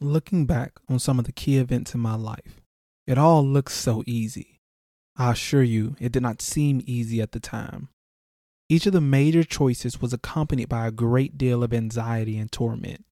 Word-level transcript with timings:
Looking 0.00 0.44
back 0.44 0.78
on 0.90 0.98
some 0.98 1.18
of 1.18 1.24
the 1.24 1.32
key 1.32 1.56
events 1.56 1.94
in 1.94 2.00
my 2.00 2.16
life, 2.16 2.60
it 3.06 3.16
all 3.16 3.42
looks 3.42 3.72
so 3.72 4.02
easy. 4.06 4.60
I 5.16 5.32
assure 5.32 5.62
you, 5.62 5.96
it 5.98 6.12
did 6.12 6.22
not 6.22 6.42
seem 6.42 6.82
easy 6.84 7.22
at 7.22 7.32
the 7.32 7.40
time. 7.40 7.88
Each 8.68 8.84
of 8.84 8.92
the 8.92 9.00
major 9.00 9.42
choices 9.42 9.98
was 9.98 10.12
accompanied 10.12 10.68
by 10.68 10.86
a 10.86 10.90
great 10.90 11.38
deal 11.38 11.62
of 11.62 11.72
anxiety 11.72 12.36
and 12.36 12.52
torment. 12.52 13.06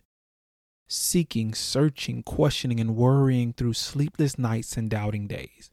Seeking, 0.87 1.55
searching, 1.55 2.23
questioning, 2.23 2.80
and 2.80 2.95
worrying 2.96 3.55
through 3.55 3.73
sleepless 3.73 4.39
nights 4.39 4.77
and 4.77 4.91
doubting 4.91 5.27
days. 5.27 5.71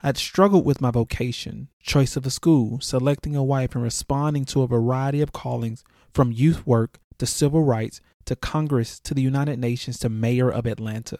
I'd 0.00 0.16
struggled 0.16 0.64
with 0.64 0.80
my 0.80 0.90
vocation, 0.90 1.68
choice 1.80 2.16
of 2.16 2.24
a 2.24 2.30
school, 2.30 2.80
selecting 2.80 3.36
a 3.36 3.44
wife, 3.44 3.74
and 3.74 3.84
responding 3.84 4.46
to 4.46 4.62
a 4.62 4.66
variety 4.66 5.20
of 5.20 5.32
callings 5.32 5.84
from 6.14 6.32
youth 6.32 6.66
work 6.66 6.98
to 7.18 7.26
civil 7.26 7.62
rights 7.62 8.00
to 8.26 8.36
Congress 8.36 9.00
to 9.00 9.14
the 9.14 9.22
United 9.22 9.58
Nations 9.58 9.98
to 10.00 10.08
mayor 10.08 10.50
of 10.50 10.66
Atlanta. 10.66 11.18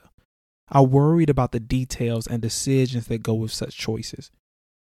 I 0.69 0.81
worried 0.81 1.31
about 1.31 1.53
the 1.53 1.61
details 1.61 2.27
and 2.27 2.43
decisions 2.43 3.07
that 3.07 3.23
go 3.23 3.35
with 3.35 3.53
such 3.53 3.77
choices. 3.77 4.31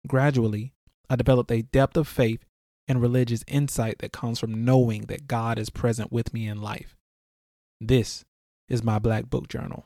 Gradually, 0.08 0.74
I 1.10 1.16
developed 1.16 1.52
a 1.52 1.62
depth 1.62 1.98
of 1.98 2.08
faith 2.08 2.44
and 2.88 3.02
religious 3.02 3.44
insight 3.48 4.00
that 4.00 4.12
comes 4.12 4.40
from 4.40 4.66
knowing 4.66 5.04
that 5.04 5.28
God 5.28 5.58
is 5.58 5.70
present 5.70 6.12
with 6.12 6.34
me 6.34 6.48
in 6.48 6.62
life. 6.62 6.98
This 7.80 8.26
is 8.68 8.84
my 8.84 9.00
Black 9.00 9.30
Book 9.30 9.48
Journal. 9.48 9.86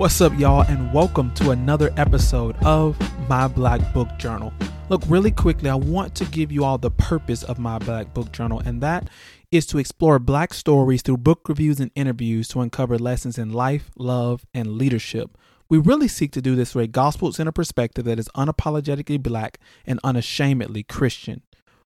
What's 0.00 0.22
up, 0.22 0.32
y'all, 0.38 0.62
and 0.62 0.94
welcome 0.94 1.30
to 1.34 1.50
another 1.50 1.92
episode 1.98 2.56
of 2.64 2.98
My 3.28 3.46
Black 3.46 3.92
Book 3.92 4.08
Journal. 4.16 4.50
Look, 4.88 5.02
really 5.06 5.30
quickly, 5.30 5.68
I 5.68 5.74
want 5.74 6.14
to 6.14 6.24
give 6.24 6.50
you 6.50 6.64
all 6.64 6.78
the 6.78 6.90
purpose 6.90 7.42
of 7.42 7.58
My 7.58 7.78
Black 7.78 8.14
Book 8.14 8.32
Journal, 8.32 8.62
and 8.64 8.80
that 8.80 9.10
is 9.52 9.66
to 9.66 9.78
explore 9.78 10.18
black 10.18 10.54
stories 10.54 11.02
through 11.02 11.18
book 11.18 11.46
reviews 11.50 11.80
and 11.80 11.90
interviews 11.94 12.48
to 12.48 12.62
uncover 12.62 12.98
lessons 12.98 13.36
in 13.36 13.52
life, 13.52 13.90
love, 13.94 14.46
and 14.54 14.78
leadership. 14.78 15.36
We 15.68 15.76
really 15.76 16.08
seek 16.08 16.32
to 16.32 16.40
do 16.40 16.56
this 16.56 16.72
through 16.72 16.84
a 16.84 16.86
gospel 16.86 17.30
centered 17.34 17.52
perspective 17.52 18.06
that 18.06 18.18
is 18.18 18.30
unapologetically 18.34 19.22
black 19.22 19.58
and 19.84 20.00
unashamedly 20.02 20.82
Christian. 20.82 21.42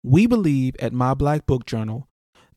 We 0.02 0.26
believe 0.26 0.76
at 0.80 0.94
My 0.94 1.14
Black 1.14 1.46
Book 1.46 1.68
Journal 1.68 2.08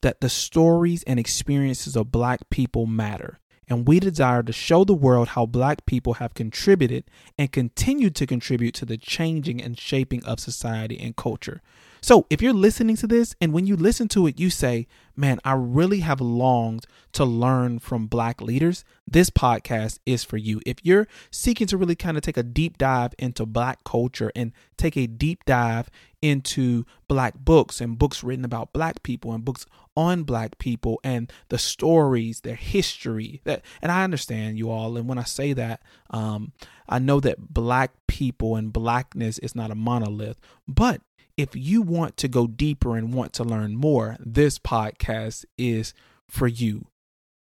that 0.01 0.23
the 0.23 0.31
stories 0.31 1.03
and 1.03 1.21
experiences 1.21 1.95
of 1.95 2.11
black 2.11 2.49
people 2.49 2.87
matter 2.87 3.39
and 3.69 3.87
we 3.87 4.01
desire 4.01 4.43
to 4.43 4.53
show 4.53 4.85
the 4.85 4.95
world 4.95 5.29
how 5.29 5.47
black 5.47 5.87
people 5.87 6.15
have 6.15 6.35
contributed 6.35 7.05
and 7.39 7.53
continue 7.53 8.11
to 8.11 8.27
contribute 8.27 8.75
to 8.75 8.85
the 8.85 8.97
changing 8.97 9.63
and 9.63 9.79
shaping 9.79 10.25
of 10.25 10.41
society 10.41 10.99
and 10.99 11.17
culture. 11.17 11.63
So, 12.05 12.27
if 12.31 12.43
you're 12.43 12.53
listening 12.53 12.97
to 12.97 13.07
this 13.07 13.37
and 13.41 13.53
when 13.53 13.69
you 13.69 13.77
listen 13.77 14.09
to 14.09 14.27
it, 14.27 14.41
you 14.41 14.51
say, 14.51 14.89
Man, 15.15 15.39
I 15.45 15.53
really 15.53 16.01
have 16.01 16.21
longed 16.21 16.87
to 17.13 17.25
learn 17.25 17.79
from 17.79 18.07
Black 18.09 18.41
leaders, 18.41 18.85
this 19.07 19.31
podcast 19.31 20.01
is 20.05 20.25
for 20.25 20.37
you. 20.37 20.61
If 20.67 20.79
you're 20.83 21.07
seeking 21.31 21.69
to 21.69 21.77
really 21.77 21.95
kind 21.95 22.17
of 22.17 22.25
take 22.25 22.37
a 22.37 22.43
deep 22.43 22.77
dive 22.77 23.15
into 23.19 23.47
Black 23.47 23.85
culture 23.85 24.33
and 24.35 24.53
take 24.77 24.97
a 24.97 25.07
deep 25.07 25.45
dive 25.45 25.91
into 26.23 26.87
Black 27.09 27.35
books 27.39 27.81
and 27.81 27.99
books 27.99 28.23
written 28.23 28.45
about 28.45 28.73
Black 28.73 29.03
people 29.03 29.33
and 29.33 29.45
books 29.45 29.67
on 29.97 30.23
Black 30.23 30.57
people 30.59 31.01
and 31.05 31.31
the 31.49 31.59
stories, 31.59 32.41
their 32.41 32.55
history, 32.55 33.41
that, 33.45 33.63
and 33.83 33.93
I 33.93 34.05
understand 34.05 34.57
you 34.57 34.71
all. 34.71 34.97
And 34.97 35.09
when 35.09 35.19
I 35.19 35.25
say 35.25 35.53
that, 35.53 35.83
um, 36.11 36.53
I 36.89 36.99
know 36.99 37.21
that 37.21 37.53
Black 37.53 37.93
people 38.07 38.57
and 38.57 38.73
Blackness 38.73 39.39
is 39.41 39.55
not 39.55 39.71
a 39.71 39.75
monolith, 39.75 40.41
but 40.67 41.03
if 41.37 41.51
you 41.55 41.83
want 41.83 42.17
to 42.19 42.29
go 42.29 42.47
deeper 42.47 42.97
and 42.97 43.13
want 43.13 43.33
to 43.35 43.45
learn 43.45 43.77
more, 43.77 44.17
this 44.21 44.59
podcast 44.59 45.45
is 45.59 45.93
for 46.29 46.47
you. 46.47 46.87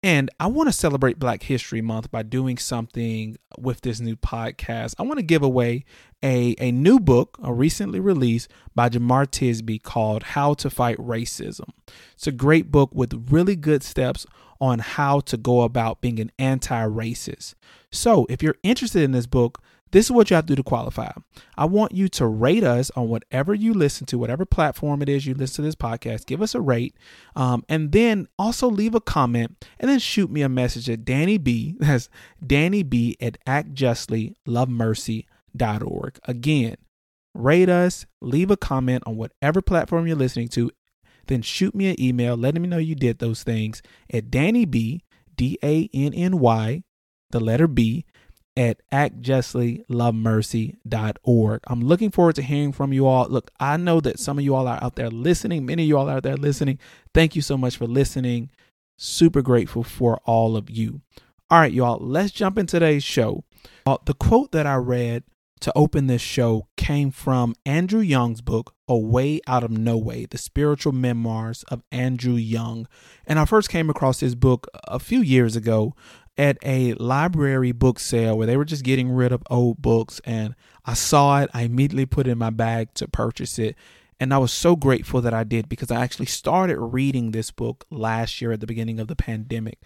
And 0.05 0.29
I 0.39 0.45
want 0.45 0.69
to 0.69 0.71
celebrate 0.71 1.17
Black 1.17 1.41
History 1.41 1.81
Month 1.81 2.11
by 2.11 2.21
doing 2.21 2.59
something 2.59 3.38
with 3.57 3.81
this 3.81 3.99
new 3.99 4.16
podcast. 4.16 4.93
I 4.99 5.01
want 5.01 5.17
to 5.17 5.25
give 5.25 5.41
away 5.41 5.83
a, 6.21 6.55
a 6.59 6.71
new 6.71 6.99
book, 6.99 7.39
a 7.41 7.51
recently 7.51 7.99
released 7.99 8.51
by 8.75 8.88
Jemar 8.88 9.25
Tisby 9.25 9.81
called 9.81 10.21
How 10.21 10.53
to 10.53 10.69
Fight 10.69 10.99
Racism. 10.99 11.69
It's 12.13 12.27
a 12.27 12.31
great 12.31 12.71
book 12.71 12.91
with 12.93 13.31
really 13.31 13.55
good 13.55 13.81
steps 13.81 14.27
on 14.61 14.77
how 14.77 15.21
to 15.21 15.38
go 15.38 15.63
about 15.63 16.01
being 16.01 16.19
an 16.19 16.31
anti 16.37 16.85
racist. 16.85 17.55
So 17.91 18.27
if 18.29 18.43
you're 18.43 18.57
interested 18.61 19.01
in 19.01 19.11
this 19.11 19.25
book, 19.25 19.59
this 19.95 20.06
is 20.07 20.11
what 20.11 20.29
you 20.29 20.35
have 20.35 20.45
to 20.45 20.51
do 20.51 20.57
to 20.57 20.63
qualify. 20.63 21.09
I 21.57 21.63
want 21.63 21.94
you 21.94 22.09
to 22.09 22.28
rate 22.28 22.66
us 22.66 22.91
on 22.97 23.07
whatever 23.07 23.53
you 23.53 23.73
listen 23.73 24.06
to, 24.07 24.17
whatever 24.17 24.45
platform 24.45 25.01
it 25.01 25.07
is 25.07 25.25
you 25.25 25.33
listen 25.33 25.56
to 25.56 25.61
this 25.61 25.75
podcast. 25.75 26.25
Give 26.25 26.41
us 26.41 26.53
a 26.53 26.59
rate, 26.59 26.97
um, 27.33 27.63
and 27.69 27.94
then 27.94 28.28
also 28.38 28.69
leave 28.69 28.94
a 28.94 29.00
comment, 29.00 29.66
and 29.79 29.89
then 29.89 30.00
shoot 30.00 30.29
me 30.29 30.41
a 30.41 30.50
message 30.50 30.89
at 30.89 31.05
Danny 31.05 31.38
B. 31.38 31.78
That's 31.79 32.09
Danny 32.45 32.84
B 32.84 33.16
at 33.22 33.38
actjustlylovemercy.org. 33.45 36.19
Again, 36.25 36.75
rate 37.34 37.69
us, 37.69 38.05
leave 38.19 38.51
a 38.51 38.57
comment 38.57 39.03
on 39.07 39.16
whatever 39.16 39.61
platform 39.61 40.07
you're 40.07 40.17
listening 40.17 40.50
to, 40.50 40.72
then 41.28 41.41
shoot 41.41 41.73
me 41.73 41.88
an 41.88 41.95
email 42.01 42.35
letting 42.35 42.61
me 42.61 42.67
know 42.67 42.79
you 42.79 42.95
did 42.95 43.19
those 43.19 43.44
things 43.44 43.81
at 44.13 44.29
Danny 44.29 44.66
B. 44.66 45.03
D 45.38 45.57
A 45.63 45.89
N 45.94 46.13
N 46.13 46.39
Y, 46.39 46.84
the 47.31 47.39
letter 47.39 47.67
B 47.67 48.05
at 48.57 48.81
actjustlylovemercy.org. 48.91 51.61
I'm 51.67 51.81
looking 51.81 52.11
forward 52.11 52.35
to 52.35 52.41
hearing 52.41 52.71
from 52.71 52.93
you 52.93 53.05
all. 53.05 53.27
Look, 53.27 53.51
I 53.59 53.75
know 53.77 53.99
that 54.01 54.19
some 54.19 54.38
of 54.38 54.43
you 54.43 54.53
all 54.55 54.67
are 54.67 54.81
out 54.81 54.95
there 54.95 55.09
listening. 55.09 55.66
Many 55.66 55.83
of 55.83 55.89
you 55.89 55.97
all 55.97 56.09
are 56.09 56.17
out 56.17 56.23
there 56.23 56.38
listening. 56.38 56.79
Thank 57.13 57.35
you 57.35 57.41
so 57.41 57.57
much 57.57 57.77
for 57.77 57.88
listening. 57.88 58.49
Super 58.97 59.41
grateful 59.41 59.83
for 59.83 60.21
all 60.25 60.55
of 60.55 60.69
you. 60.69 61.01
All 61.49 61.59
right, 61.59 61.73
y'all, 61.73 61.99
let's 61.99 62.31
jump 62.31 62.57
into 62.57 62.79
today's 62.79 63.03
show. 63.03 63.43
Uh, 63.85 63.97
the 64.05 64.13
quote 64.13 64.53
that 64.53 64.66
I 64.66 64.75
read 64.75 65.25
to 65.61 65.72
open 65.75 66.07
this 66.07 66.22
show 66.22 66.67
came 66.77 67.11
from 67.11 67.55
Andrew 67.66 67.99
Young's 67.99 68.41
book, 68.41 68.73
A 68.87 68.97
Way 68.97 69.41
Out 69.47 69.63
of 69.63 69.72
No 69.72 69.97
Way, 69.97 70.25
the 70.25 70.37
spiritual 70.37 70.91
memoirs 70.91 71.63
of 71.69 71.83
Andrew 71.91 72.35
Young. 72.35 72.87
And 73.25 73.39
I 73.39 73.45
first 73.45 73.69
came 73.69 73.89
across 73.89 74.19
this 74.19 74.35
book 74.35 74.67
a 74.87 74.99
few 74.99 75.22
years 75.22 75.55
ago 75.55 75.93
at 76.38 76.57
a 76.63 76.94
library 76.96 77.72
book 77.72 78.00
sale 78.00 78.38
where 78.38 78.47
they 78.47 78.57
were 78.57 78.66
just 78.66 78.84
getting 78.84 79.09
rid 79.09 79.31
of 79.31 79.44
old 79.50 79.81
books 79.81 80.19
and 80.25 80.56
I 80.85 80.94
saw 80.94 81.41
it. 81.41 81.50
I 81.53 81.63
immediately 81.63 82.06
put 82.06 82.28
it 82.28 82.31
in 82.31 82.38
my 82.38 82.50
bag 82.50 82.94
to 82.96 83.07
purchase 83.07 83.57
it. 83.57 83.75
And 84.19 84.34
I 84.34 84.38
was 84.38 84.51
so 84.51 84.75
grateful 84.75 85.22
that 85.22 85.34
I 85.34 85.44
did 85.44 85.68
because 85.68 85.91
I 85.91 86.01
actually 86.01 86.28
started 86.28 86.79
reading 86.79 87.31
this 87.31 87.51
book 87.51 87.85
last 87.90 88.41
year 88.41 88.51
at 88.51 88.59
the 88.59 88.68
beginning 88.68 89.00
of 89.00 89.07
the 89.07 89.16
pandemic. 89.16 89.79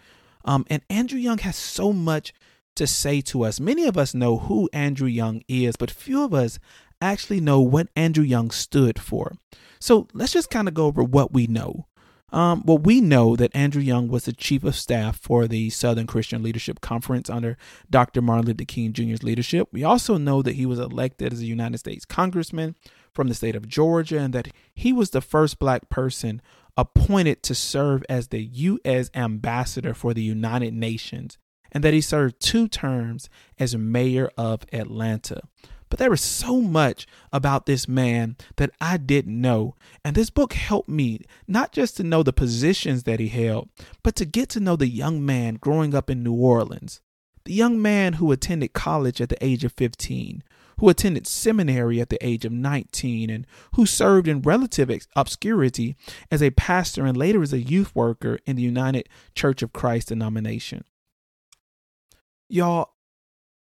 Um, 0.45 0.65
and 0.69 0.81
Andrew 0.89 1.19
Young 1.19 1.39
has 1.39 1.55
so 1.55 1.93
much 1.93 2.33
to 2.75 2.87
say 2.87 3.21
to 3.21 3.43
us. 3.43 3.59
Many 3.59 3.85
of 3.85 3.97
us 3.97 4.13
know 4.13 4.37
who 4.37 4.69
Andrew 4.71 5.07
Young 5.07 5.41
is, 5.47 5.75
but 5.75 5.91
few 5.91 6.23
of 6.23 6.33
us 6.33 6.59
actually 7.01 7.41
know 7.41 7.59
what 7.59 7.89
Andrew 7.95 8.23
Young 8.23 8.51
stood 8.51 8.99
for. 8.99 9.33
So 9.79 10.07
let's 10.13 10.33
just 10.33 10.49
kind 10.49 10.67
of 10.67 10.73
go 10.73 10.85
over 10.85 11.03
what 11.03 11.33
we 11.33 11.47
know. 11.47 11.87
Um, 12.31 12.63
well, 12.65 12.77
we 12.77 13.01
know 13.01 13.35
that 13.35 13.55
Andrew 13.55 13.81
Young 13.81 14.07
was 14.07 14.25
the 14.25 14.33
chief 14.33 14.63
of 14.63 14.75
staff 14.75 15.19
for 15.19 15.47
the 15.47 15.69
Southern 15.69 16.07
Christian 16.07 16.43
Leadership 16.43 16.81
Conference 16.81 17.29
under 17.29 17.57
Dr. 17.89 18.21
Martin 18.21 18.47
Luther 18.47 18.65
King 18.65 18.93
Jr.'s 18.93 19.23
leadership. 19.23 19.67
We 19.71 19.83
also 19.83 20.17
know 20.17 20.41
that 20.41 20.55
he 20.55 20.65
was 20.65 20.79
elected 20.79 21.33
as 21.33 21.41
a 21.41 21.45
United 21.45 21.79
States 21.79 22.05
congressman 22.05 22.75
from 23.13 23.27
the 23.27 23.33
state 23.33 23.55
of 23.55 23.67
Georgia 23.67 24.19
and 24.19 24.33
that 24.33 24.49
he 24.73 24.93
was 24.93 25.09
the 25.09 25.21
first 25.21 25.59
black 25.59 25.89
person 25.89 26.41
appointed 26.77 27.43
to 27.43 27.55
serve 27.55 28.03
as 28.07 28.27
the 28.27 28.41
U.S. 28.41 29.09
ambassador 29.13 29.93
for 29.93 30.13
the 30.13 30.21
United 30.21 30.73
Nations 30.73 31.37
and 31.71 31.83
that 31.83 31.93
he 31.93 32.01
served 32.01 32.39
two 32.39 32.67
terms 32.67 33.29
as 33.59 33.75
mayor 33.75 34.29
of 34.37 34.65
Atlanta. 34.71 35.41
But 35.89 35.97
there 35.97 36.11
was 36.11 36.21
so 36.21 36.61
much 36.61 37.07
about 37.33 37.65
this 37.65 37.87
man 37.87 38.37
that 38.57 38.71
I 38.79 38.97
didn't 38.97 39.39
know. 39.39 39.75
And 40.05 40.15
this 40.15 40.29
book 40.29 40.53
helped 40.53 40.89
me 40.89 41.21
not 41.47 41.71
just 41.71 41.97
to 41.97 42.03
know 42.03 42.21
the 42.21 42.31
positions 42.31 43.03
that 43.03 43.19
he 43.19 43.27
held, 43.27 43.69
but 44.03 44.15
to 44.17 44.25
get 44.25 44.49
to 44.49 44.59
know 44.59 44.75
the 44.75 44.87
young 44.87 45.25
man 45.25 45.55
growing 45.55 45.95
up 45.95 46.09
in 46.09 46.23
New 46.23 46.33
Orleans. 46.33 47.01
The 47.45 47.53
young 47.53 47.81
man 47.81 48.13
who 48.13 48.31
attended 48.31 48.73
college 48.73 49.19
at 49.19 49.29
the 49.29 49.43
age 49.43 49.63
of 49.63 49.73
15, 49.73 50.43
who 50.79 50.89
attended 50.89 51.25
seminary 51.25 51.99
at 51.99 52.09
the 52.09 52.23
age 52.25 52.45
of 52.45 52.51
19, 52.51 53.29
and 53.29 53.47
who 53.73 53.85
served 53.85 54.27
in 54.27 54.41
relative 54.41 54.91
obscurity 55.15 55.95
as 56.29 56.43
a 56.43 56.51
pastor 56.51 57.05
and 57.05 57.17
later 57.17 57.41
as 57.41 57.51
a 57.51 57.61
youth 57.61 57.95
worker 57.95 58.37
in 58.45 58.55
the 58.55 58.61
United 58.61 59.09
Church 59.33 59.63
of 59.63 59.73
Christ 59.73 60.09
denomination. 60.09 60.83
Y'all, 62.47 62.93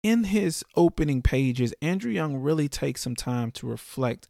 in 0.04 0.26
his 0.26 0.64
opening 0.76 1.22
pages, 1.22 1.74
Andrew 1.82 2.12
Young 2.12 2.38
really 2.38 2.70
takes 2.70 3.02
some 3.02 3.16
time 3.16 3.52
to 3.52 3.68
reflect 3.68 4.28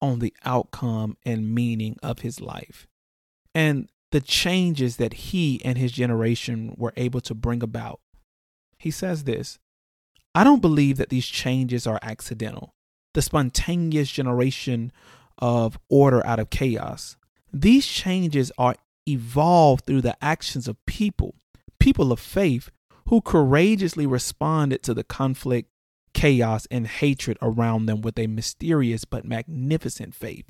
on 0.00 0.18
the 0.18 0.34
outcome 0.44 1.16
and 1.24 1.54
meaning 1.54 1.96
of 2.02 2.20
his 2.20 2.40
life 2.40 2.86
and 3.54 3.88
the 4.12 4.20
changes 4.20 4.96
that 4.96 5.14
he 5.14 5.60
and 5.64 5.78
his 5.78 5.92
generation 5.92 6.74
were 6.76 6.92
able 6.96 7.20
to 7.22 7.34
bring 7.34 7.62
about. 7.62 8.00
He 8.78 8.90
says 8.90 9.24
this 9.24 9.58
I 10.34 10.44
don't 10.44 10.60
believe 10.60 10.98
that 10.98 11.08
these 11.08 11.26
changes 11.26 11.86
are 11.86 11.98
accidental, 12.02 12.74
the 13.14 13.22
spontaneous 13.22 14.10
generation 14.10 14.92
of 15.38 15.78
order 15.88 16.24
out 16.26 16.38
of 16.38 16.50
chaos. 16.50 17.16
These 17.52 17.86
changes 17.86 18.52
are 18.58 18.76
evolved 19.06 19.86
through 19.86 20.02
the 20.02 20.16
actions 20.22 20.68
of 20.68 20.84
people, 20.84 21.34
people 21.78 22.12
of 22.12 22.20
faith, 22.20 22.70
who 23.08 23.20
courageously 23.20 24.06
responded 24.06 24.82
to 24.82 24.94
the 24.94 25.04
conflict, 25.04 25.70
chaos, 26.12 26.66
and 26.70 26.86
hatred 26.86 27.38
around 27.40 27.86
them 27.86 28.00
with 28.00 28.18
a 28.18 28.26
mysterious 28.26 29.04
but 29.04 29.24
magnificent 29.24 30.14
faith. 30.14 30.46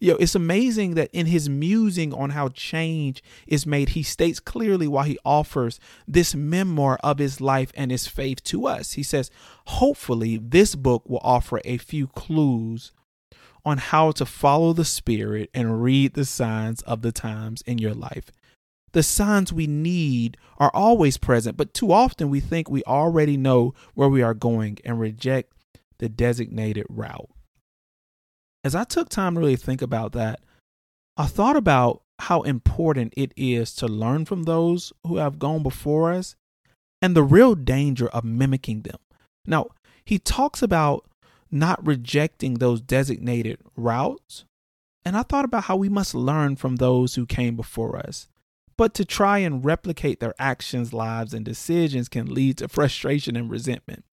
Yo, 0.00 0.16
it's 0.16 0.34
amazing 0.34 0.94
that 0.94 1.08
in 1.12 1.26
his 1.26 1.48
musing 1.48 2.12
on 2.12 2.30
how 2.30 2.48
change 2.48 3.22
is 3.46 3.66
made, 3.66 3.90
he 3.90 4.02
states 4.02 4.40
clearly 4.40 4.88
why 4.88 5.06
he 5.06 5.18
offers 5.24 5.78
this 6.06 6.34
memoir 6.34 6.98
of 7.02 7.18
his 7.18 7.40
life 7.40 7.72
and 7.76 7.90
his 7.90 8.06
faith 8.06 8.42
to 8.44 8.66
us. 8.66 8.92
He 8.92 9.02
says, 9.02 9.30
hopefully, 9.66 10.36
this 10.36 10.74
book 10.74 11.08
will 11.08 11.20
offer 11.22 11.60
a 11.64 11.78
few 11.78 12.08
clues 12.08 12.92
on 13.64 13.78
how 13.78 14.10
to 14.10 14.26
follow 14.26 14.72
the 14.72 14.84
Spirit 14.84 15.48
and 15.54 15.82
read 15.82 16.14
the 16.14 16.24
signs 16.24 16.82
of 16.82 17.02
the 17.02 17.12
times 17.12 17.62
in 17.62 17.78
your 17.78 17.94
life. 17.94 18.30
The 18.94 19.02
signs 19.02 19.52
we 19.52 19.66
need 19.66 20.36
are 20.58 20.70
always 20.72 21.18
present, 21.18 21.56
but 21.56 21.74
too 21.74 21.92
often 21.92 22.30
we 22.30 22.38
think 22.38 22.70
we 22.70 22.84
already 22.84 23.36
know 23.36 23.74
where 23.94 24.08
we 24.08 24.22
are 24.22 24.34
going 24.34 24.78
and 24.84 25.00
reject 25.00 25.52
the 25.98 26.08
designated 26.08 26.86
route. 26.88 27.28
As 28.62 28.76
I 28.76 28.84
took 28.84 29.08
time 29.08 29.34
to 29.34 29.40
really 29.40 29.56
think 29.56 29.82
about 29.82 30.12
that, 30.12 30.40
I 31.16 31.26
thought 31.26 31.56
about 31.56 32.02
how 32.20 32.42
important 32.42 33.12
it 33.16 33.32
is 33.36 33.74
to 33.74 33.88
learn 33.88 34.24
from 34.26 34.44
those 34.44 34.92
who 35.04 35.16
have 35.16 35.40
gone 35.40 35.64
before 35.64 36.12
us 36.12 36.36
and 37.02 37.16
the 37.16 37.24
real 37.24 37.56
danger 37.56 38.06
of 38.08 38.22
mimicking 38.22 38.82
them. 38.82 38.98
Now, 39.44 39.70
he 40.04 40.20
talks 40.20 40.62
about 40.62 41.04
not 41.50 41.84
rejecting 41.84 42.54
those 42.54 42.80
designated 42.80 43.58
routes. 43.76 44.44
And 45.04 45.16
I 45.16 45.22
thought 45.22 45.44
about 45.44 45.64
how 45.64 45.76
we 45.76 45.88
must 45.88 46.14
learn 46.14 46.54
from 46.54 46.76
those 46.76 47.16
who 47.16 47.26
came 47.26 47.56
before 47.56 47.96
us. 47.96 48.28
But 48.76 48.94
to 48.94 49.04
try 49.04 49.38
and 49.38 49.64
replicate 49.64 50.20
their 50.20 50.34
actions, 50.38 50.92
lives, 50.92 51.32
and 51.32 51.44
decisions 51.44 52.08
can 52.08 52.32
lead 52.32 52.58
to 52.58 52.68
frustration 52.68 53.36
and 53.36 53.50
resentment. 53.50 54.04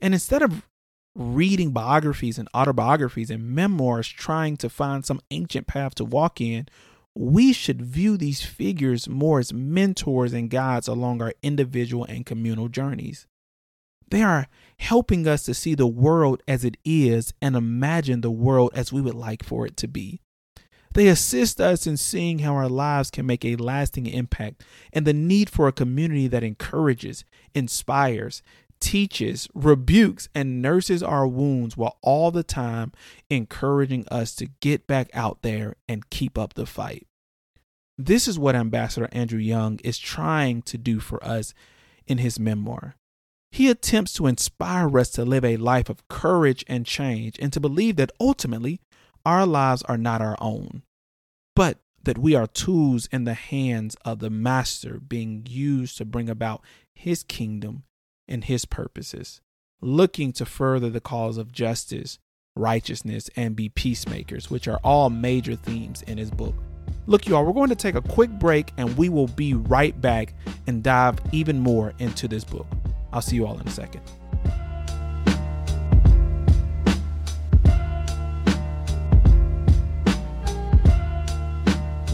And 0.00 0.12
instead 0.12 0.42
of 0.42 0.66
reading 1.14 1.70
biographies 1.70 2.38
and 2.38 2.48
autobiographies 2.52 3.30
and 3.30 3.54
memoirs 3.54 4.08
trying 4.08 4.56
to 4.58 4.68
find 4.68 5.04
some 5.04 5.20
ancient 5.30 5.66
path 5.66 5.94
to 5.94 6.04
walk 6.04 6.40
in, 6.40 6.66
we 7.14 7.52
should 7.52 7.80
view 7.80 8.18
these 8.18 8.42
figures 8.42 9.08
more 9.08 9.38
as 9.38 9.52
mentors 9.52 10.34
and 10.34 10.50
guides 10.50 10.86
along 10.86 11.22
our 11.22 11.32
individual 11.42 12.04
and 12.04 12.26
communal 12.26 12.68
journeys. 12.68 13.26
They 14.10 14.22
are 14.22 14.48
helping 14.78 15.26
us 15.26 15.44
to 15.44 15.54
see 15.54 15.74
the 15.74 15.86
world 15.86 16.42
as 16.46 16.64
it 16.64 16.76
is 16.84 17.32
and 17.40 17.56
imagine 17.56 18.20
the 18.20 18.30
world 18.30 18.70
as 18.74 18.92
we 18.92 19.00
would 19.00 19.14
like 19.14 19.42
for 19.42 19.66
it 19.66 19.76
to 19.78 19.88
be. 19.88 20.20
They 20.96 21.08
assist 21.08 21.60
us 21.60 21.86
in 21.86 21.98
seeing 21.98 22.38
how 22.38 22.54
our 22.54 22.70
lives 22.70 23.10
can 23.10 23.26
make 23.26 23.44
a 23.44 23.56
lasting 23.56 24.06
impact 24.06 24.64
and 24.94 25.06
the 25.06 25.12
need 25.12 25.50
for 25.50 25.68
a 25.68 25.72
community 25.72 26.26
that 26.26 26.42
encourages, 26.42 27.22
inspires, 27.54 28.42
teaches, 28.80 29.46
rebukes, 29.52 30.30
and 30.34 30.62
nurses 30.62 31.02
our 31.02 31.28
wounds 31.28 31.76
while 31.76 31.98
all 32.00 32.30
the 32.30 32.42
time 32.42 32.92
encouraging 33.28 34.08
us 34.10 34.34
to 34.36 34.48
get 34.60 34.86
back 34.86 35.10
out 35.12 35.42
there 35.42 35.76
and 35.86 36.08
keep 36.08 36.38
up 36.38 36.54
the 36.54 36.64
fight. 36.64 37.06
This 37.98 38.26
is 38.26 38.38
what 38.38 38.56
Ambassador 38.56 39.10
Andrew 39.12 39.38
Young 39.38 39.78
is 39.84 39.98
trying 39.98 40.62
to 40.62 40.78
do 40.78 40.98
for 40.98 41.22
us 41.22 41.52
in 42.06 42.16
his 42.16 42.40
memoir. 42.40 42.96
He 43.52 43.68
attempts 43.68 44.14
to 44.14 44.26
inspire 44.26 44.98
us 44.98 45.10
to 45.10 45.26
live 45.26 45.44
a 45.44 45.58
life 45.58 45.90
of 45.90 46.08
courage 46.08 46.64
and 46.66 46.86
change 46.86 47.36
and 47.38 47.52
to 47.52 47.60
believe 47.60 47.96
that 47.96 48.12
ultimately 48.18 48.80
our 49.26 49.44
lives 49.44 49.82
are 49.82 49.98
not 49.98 50.22
our 50.22 50.36
own, 50.40 50.84
but 51.56 51.78
that 52.04 52.18
we 52.18 52.36
are 52.36 52.46
tools 52.46 53.08
in 53.10 53.24
the 53.24 53.34
hands 53.34 53.96
of 54.04 54.20
the 54.20 54.30
Master 54.30 55.00
being 55.00 55.44
used 55.48 55.98
to 55.98 56.04
bring 56.04 56.30
about 56.30 56.62
His 56.94 57.24
kingdom 57.24 57.82
and 58.28 58.44
His 58.44 58.64
purposes, 58.64 59.40
looking 59.80 60.32
to 60.34 60.46
further 60.46 60.88
the 60.88 61.00
cause 61.00 61.36
of 61.36 61.50
justice, 61.50 62.20
righteousness, 62.54 63.28
and 63.34 63.56
be 63.56 63.68
peacemakers, 63.68 64.48
which 64.48 64.68
are 64.68 64.78
all 64.84 65.10
major 65.10 65.56
themes 65.56 66.02
in 66.02 66.18
His 66.18 66.30
book. 66.30 66.54
Look, 67.06 67.26
y'all, 67.26 67.44
we're 67.44 67.52
going 67.52 67.70
to 67.70 67.74
take 67.74 67.96
a 67.96 68.02
quick 68.02 68.30
break 68.30 68.72
and 68.76 68.96
we 68.96 69.08
will 69.08 69.28
be 69.28 69.54
right 69.54 69.98
back 70.00 70.34
and 70.68 70.84
dive 70.84 71.18
even 71.32 71.58
more 71.58 71.92
into 71.98 72.28
this 72.28 72.44
book. 72.44 72.66
I'll 73.12 73.22
see 73.22 73.36
you 73.36 73.46
all 73.46 73.58
in 73.58 73.66
a 73.66 73.70
second. 73.70 74.02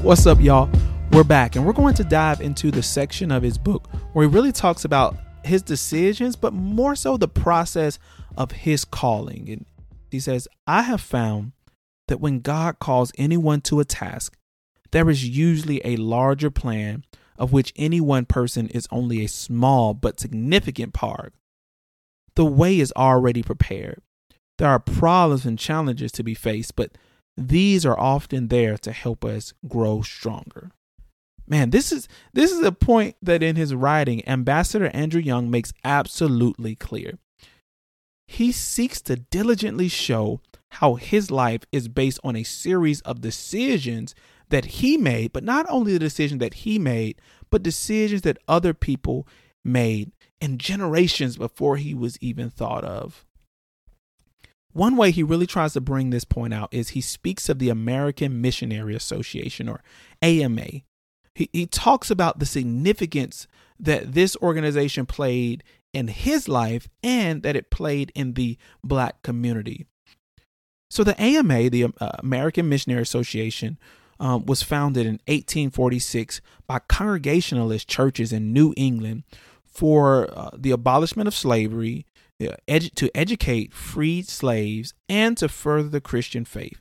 What's 0.03 0.27
up, 0.27 0.41
y'all? 0.41 0.69
We're 1.13 1.23
back 1.23 1.55
and 1.55 1.65
we're 1.65 1.73
going 1.73 1.95
to 1.95 2.03
dive 2.03 2.41
into 2.41 2.73
the 2.73 2.83
section 2.83 3.31
of 3.31 3.45
his 3.45 3.57
book 3.57 3.89
where 4.13 4.27
he 4.27 4.35
really 4.35 4.51
talks 4.51 4.85
about 4.85 5.17
his 5.45 5.63
decisions, 5.63 6.35
but 6.35 6.53
more 6.53 6.97
so 6.97 7.17
the 7.17 7.29
process 7.29 8.01
of 8.37 8.51
his 8.51 8.85
calling. 8.85 9.49
And 9.49 9.65
he 10.11 10.19
says, 10.19 10.49
I 10.67 10.83
have 10.83 11.01
found 11.01 11.53
that 12.09 12.21
when 12.21 12.41
God 12.41 12.81
calls 12.81 13.13
anyone 13.17 13.61
to 13.61 13.79
a 13.79 13.85
task, 13.85 14.37
there 14.91 15.09
is 15.09 15.29
usually 15.29 15.81
a 15.85 15.95
larger 15.95 16.51
plan 16.51 17.05
of 17.39 17.53
which 17.53 17.73
any 17.77 18.01
one 18.01 18.25
person 18.25 18.67
is 18.71 18.89
only 18.91 19.25
a 19.25 19.29
small 19.29 19.95
but 19.95 20.19
significant 20.19 20.95
part. 20.95 21.33
The 22.35 22.45
way 22.45 22.81
is 22.81 22.93
already 22.97 23.45
prepared. 23.45 24.03
There 24.59 24.69
are 24.69 24.81
problems 24.81 25.47
and 25.47 25.57
challenges 25.57 26.11
to 26.13 26.25
be 26.25 26.35
faced, 26.35 26.75
but 26.75 26.91
these 27.37 27.87
are 27.87 27.99
often 27.99 28.49
there 28.49 28.77
to 28.79 28.93
help 28.93 29.25
us 29.25 29.55
grow 29.67 30.03
stronger. 30.03 30.71
Man, 31.47 31.71
this 31.71 31.93
is 31.93 32.09
this 32.33 32.53
is 32.53 32.63
a 32.63 32.73
point 32.73 33.17
that 33.21 33.43
in 33.43 33.57
his 33.57 33.75
writing 33.75 34.27
Ambassador 34.29 34.91
Andrew 34.95 35.21
Young 35.21 35.51
makes 35.51 35.73
absolutely 35.85 36.75
clear. 36.77 37.19
He 38.27 38.53
seeks 38.53 39.01
to 39.03 39.17
diligently 39.17 39.89
show 39.89 40.41
how 40.71 40.95
his 40.95 41.31
life 41.31 41.63
is 41.71 41.89
based 41.89 42.21
on 42.25 42.37
a 42.37 42.45
series 42.45 43.01
of 43.03 43.21
decisions 43.21 44.15
that 44.49 44.65
he 44.65 44.97
made, 44.97 45.33
but 45.33 45.45
not 45.45 45.67
only 45.69 45.93
the 45.93 45.99
decision 45.99 46.39
that 46.39 46.55
he 46.55 46.79
made, 46.79 47.21
but 47.51 47.63
decisions 47.63 48.23
that 48.23 48.39
other 48.49 48.73
people 48.73 49.27
made 49.65 50.13
in 50.41 50.59
generations 50.59 51.37
before 51.37 51.77
he 51.77 51.93
was 51.93 52.19
even 52.21 52.49
thought 52.49 52.85
of. 52.85 53.25
One 54.73 54.97
way 54.97 55.11
he 55.11 55.23
really 55.23 55.47
tries 55.47 55.75
to 55.75 55.81
bring 55.81 56.11
this 56.11 56.25
point 56.25 56.55
out 56.55 56.73
is 56.73 56.91
he 56.91 57.01
speaks 57.01 57.49
of 57.49 57.59
the 57.59 57.69
American 57.69 58.41
Missionary 58.41 58.95
Association 58.95 59.69
or 59.69 59.83
AMA. 60.23 60.83
He, 61.35 61.49
he 61.53 61.67
talks 61.67 62.11
about 62.11 62.39
the 62.39 62.47
significance 62.47 63.47
that 63.79 64.13
this 64.13 64.37
organization 64.37 65.07
played 65.07 65.63
in 65.93 66.09
his 66.09 66.49
life 66.49 66.89
and 67.03 67.43
that 67.43 67.57
it 67.57 67.71
played 67.71 68.13
in 68.15 68.35
the 68.35 68.57
black 68.83 69.23
community. 69.23 69.87
So, 70.89 71.05
the 71.05 71.21
AMA, 71.21 71.71
the 71.71 71.85
uh, 71.85 72.11
American 72.19 72.69
Missionary 72.69 73.03
Association, 73.03 73.79
um, 74.21 74.45
was 74.45 74.63
founded 74.63 75.07
in 75.07 75.15
1846 75.27 76.41
by 76.67 76.79
Congregationalist 76.81 77.89
churches 77.89 78.33
in 78.33 78.53
New 78.53 78.73
England 78.77 79.25
for 79.65 80.29
uh, 80.39 80.51
the 80.57 80.71
abolishment 80.71 81.27
of 81.27 81.35
slavery, 81.35 82.07
edu- 82.69 82.95
to 82.95 83.11
educate 83.17 83.73
freed 83.73 84.29
slaves, 84.29 84.95
and 85.09 85.37
to 85.39 85.49
further 85.49 85.89
the 85.89 86.01
Christian 86.01 86.45
faith. 86.45 86.81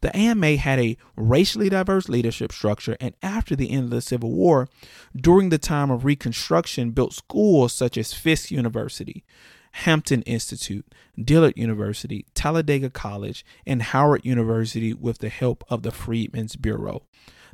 The 0.00 0.16
AMA 0.16 0.56
had 0.56 0.78
a 0.78 0.96
racially 1.14 1.68
diverse 1.68 2.08
leadership 2.08 2.52
structure, 2.52 2.96
and 3.00 3.14
after 3.22 3.54
the 3.54 3.70
end 3.70 3.84
of 3.84 3.90
the 3.90 4.00
Civil 4.00 4.32
War, 4.32 4.68
during 5.14 5.50
the 5.50 5.58
time 5.58 5.90
of 5.90 6.04
Reconstruction, 6.04 6.92
built 6.92 7.12
schools 7.12 7.74
such 7.74 7.98
as 7.98 8.14
Fisk 8.14 8.50
University, 8.50 9.24
Hampton 9.72 10.22
Institute, 10.22 10.86
Dillard 11.22 11.56
University, 11.56 12.24
Talladega 12.34 12.90
College, 12.90 13.44
and 13.66 13.82
Howard 13.82 14.24
University 14.24 14.94
with 14.94 15.18
the 15.18 15.28
help 15.28 15.64
of 15.68 15.82
the 15.82 15.92
Freedmen's 15.92 16.56
Bureau. 16.56 17.02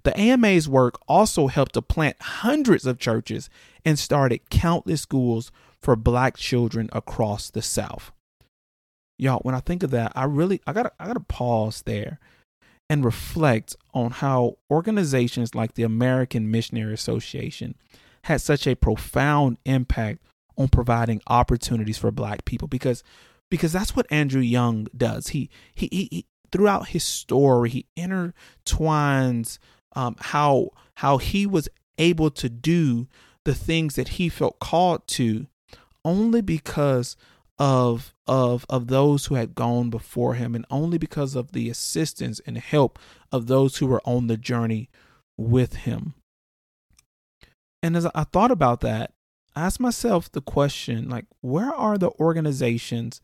The 0.04 0.18
AMA's 0.18 0.68
work 0.68 1.00
also 1.08 1.48
helped 1.48 1.74
to 1.74 1.82
plant 1.82 2.16
hundreds 2.20 2.86
of 2.86 3.00
churches 3.00 3.50
and 3.84 3.98
started 3.98 4.50
countless 4.50 5.02
schools 5.02 5.50
for 5.86 5.94
black 5.94 6.36
children 6.36 6.90
across 6.92 7.48
the 7.48 7.62
South. 7.62 8.10
Y'all, 9.18 9.38
when 9.44 9.54
I 9.54 9.60
think 9.60 9.84
of 9.84 9.92
that, 9.92 10.10
I 10.16 10.24
really 10.24 10.60
I 10.66 10.72
gotta 10.72 10.90
I 10.98 11.06
gotta 11.06 11.20
pause 11.20 11.82
there 11.86 12.18
and 12.90 13.04
reflect 13.04 13.76
on 13.94 14.10
how 14.10 14.56
organizations 14.68 15.54
like 15.54 15.74
the 15.74 15.84
American 15.84 16.50
Missionary 16.50 16.92
Association 16.92 17.76
had 18.24 18.40
such 18.40 18.66
a 18.66 18.74
profound 18.74 19.58
impact 19.64 20.24
on 20.58 20.66
providing 20.66 21.22
opportunities 21.28 21.98
for 21.98 22.10
black 22.10 22.44
people 22.44 22.66
because 22.66 23.04
because 23.48 23.70
that's 23.70 23.94
what 23.94 24.10
Andrew 24.10 24.40
Young 24.40 24.88
does. 24.96 25.28
He 25.28 25.48
he 25.72 25.86
he 25.92 26.26
throughout 26.50 26.88
his 26.88 27.04
story, 27.04 27.70
he 27.70 27.86
intertwines 27.96 29.58
um, 29.94 30.16
how 30.18 30.70
how 30.96 31.18
he 31.18 31.46
was 31.46 31.68
able 31.96 32.32
to 32.32 32.48
do 32.48 33.06
the 33.44 33.54
things 33.54 33.94
that 33.94 34.08
he 34.08 34.28
felt 34.28 34.58
called 34.58 35.06
to, 35.06 35.46
only 36.06 36.40
because 36.40 37.16
of 37.58 38.14
of 38.26 38.64
of 38.68 38.86
those 38.86 39.26
who 39.26 39.34
had 39.34 39.54
gone 39.54 39.90
before 39.90 40.34
him, 40.34 40.54
and 40.54 40.64
only 40.70 40.98
because 40.98 41.34
of 41.34 41.52
the 41.52 41.68
assistance 41.68 42.40
and 42.46 42.56
help 42.56 42.98
of 43.32 43.48
those 43.48 43.78
who 43.78 43.86
were 43.86 44.02
on 44.04 44.28
the 44.28 44.36
journey 44.36 44.88
with 45.36 45.74
him. 45.74 46.14
And 47.82 47.96
as 47.96 48.06
I 48.06 48.24
thought 48.24 48.50
about 48.50 48.80
that, 48.80 49.12
I 49.54 49.66
asked 49.66 49.80
myself 49.80 50.30
the 50.30 50.40
question 50.40 51.08
like, 51.08 51.26
where 51.40 51.74
are 51.74 51.98
the 51.98 52.10
organizations 52.20 53.20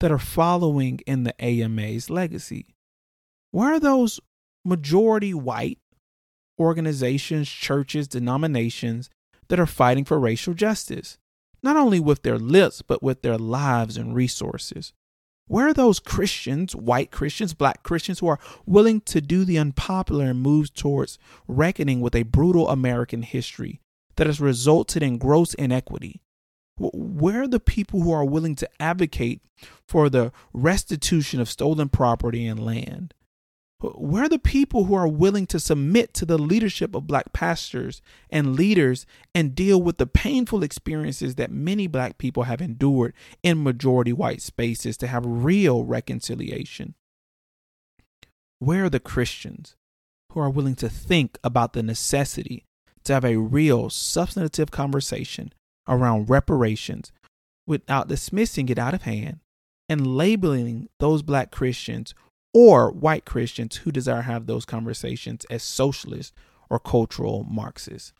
that 0.00 0.10
are 0.10 0.18
following 0.18 1.00
in 1.06 1.22
the 1.22 1.34
AMA's 1.42 2.10
legacy? 2.10 2.74
Where 3.50 3.74
are 3.74 3.80
those 3.80 4.20
majority 4.64 5.34
white 5.34 5.78
organizations, 6.58 7.48
churches, 7.48 8.08
denominations 8.08 9.08
that 9.48 9.60
are 9.60 9.66
fighting 9.66 10.04
for 10.04 10.18
racial 10.18 10.54
justice? 10.54 11.18
Not 11.62 11.76
only 11.76 12.00
with 12.00 12.22
their 12.22 12.38
lips, 12.38 12.82
but 12.82 13.02
with 13.02 13.22
their 13.22 13.38
lives 13.38 13.96
and 13.96 14.14
resources. 14.14 14.92
Where 15.48 15.68
are 15.68 15.74
those 15.74 15.98
Christians, 15.98 16.76
white 16.76 17.10
Christians, 17.10 17.54
black 17.54 17.82
Christians, 17.82 18.18
who 18.18 18.28
are 18.28 18.38
willing 18.66 19.00
to 19.02 19.20
do 19.20 19.44
the 19.44 19.58
unpopular 19.58 20.26
and 20.26 20.42
move 20.42 20.74
towards 20.74 21.18
reckoning 21.46 22.00
with 22.00 22.14
a 22.14 22.24
brutal 22.24 22.68
American 22.68 23.22
history 23.22 23.80
that 24.16 24.26
has 24.26 24.40
resulted 24.40 25.02
in 25.02 25.16
gross 25.16 25.54
inequity? 25.54 26.20
Where 26.76 27.42
are 27.42 27.48
the 27.48 27.58
people 27.58 28.02
who 28.02 28.12
are 28.12 28.24
willing 28.24 28.54
to 28.56 28.68
advocate 28.78 29.40
for 29.86 30.08
the 30.08 30.32
restitution 30.52 31.40
of 31.40 31.50
stolen 31.50 31.88
property 31.88 32.46
and 32.46 32.64
land? 32.64 33.14
Where 33.80 34.24
are 34.24 34.28
the 34.28 34.40
people 34.40 34.84
who 34.84 34.94
are 34.94 35.06
willing 35.06 35.46
to 35.46 35.60
submit 35.60 36.12
to 36.14 36.24
the 36.24 36.38
leadership 36.38 36.96
of 36.96 37.06
black 37.06 37.32
pastors 37.32 38.02
and 38.28 38.56
leaders 38.56 39.06
and 39.34 39.54
deal 39.54 39.80
with 39.80 39.98
the 39.98 40.06
painful 40.06 40.64
experiences 40.64 41.36
that 41.36 41.52
many 41.52 41.86
black 41.86 42.18
people 42.18 42.44
have 42.44 42.60
endured 42.60 43.14
in 43.42 43.62
majority 43.62 44.12
white 44.12 44.42
spaces 44.42 44.96
to 44.96 45.06
have 45.06 45.24
real 45.24 45.84
reconciliation? 45.84 46.94
Where 48.58 48.86
are 48.86 48.90
the 48.90 48.98
Christians 48.98 49.76
who 50.32 50.40
are 50.40 50.50
willing 50.50 50.74
to 50.76 50.88
think 50.88 51.38
about 51.44 51.72
the 51.72 51.82
necessity 51.84 52.64
to 53.04 53.14
have 53.14 53.24
a 53.24 53.36
real 53.36 53.90
substantive 53.90 54.72
conversation 54.72 55.52
around 55.86 56.28
reparations 56.28 57.12
without 57.64 58.08
dismissing 58.08 58.68
it 58.68 58.78
out 58.78 58.94
of 58.94 59.02
hand 59.02 59.38
and 59.88 60.16
labeling 60.16 60.88
those 60.98 61.22
black 61.22 61.52
Christians 61.52 62.12
or 62.54 62.90
white 62.90 63.24
Christians 63.24 63.76
who 63.76 63.92
desire 63.92 64.22
to 64.22 64.22
have 64.22 64.46
those 64.46 64.64
conversations 64.64 65.44
as 65.50 65.62
socialists 65.62 66.32
or 66.70 66.78
cultural 66.78 67.44
Marxists. 67.48 68.12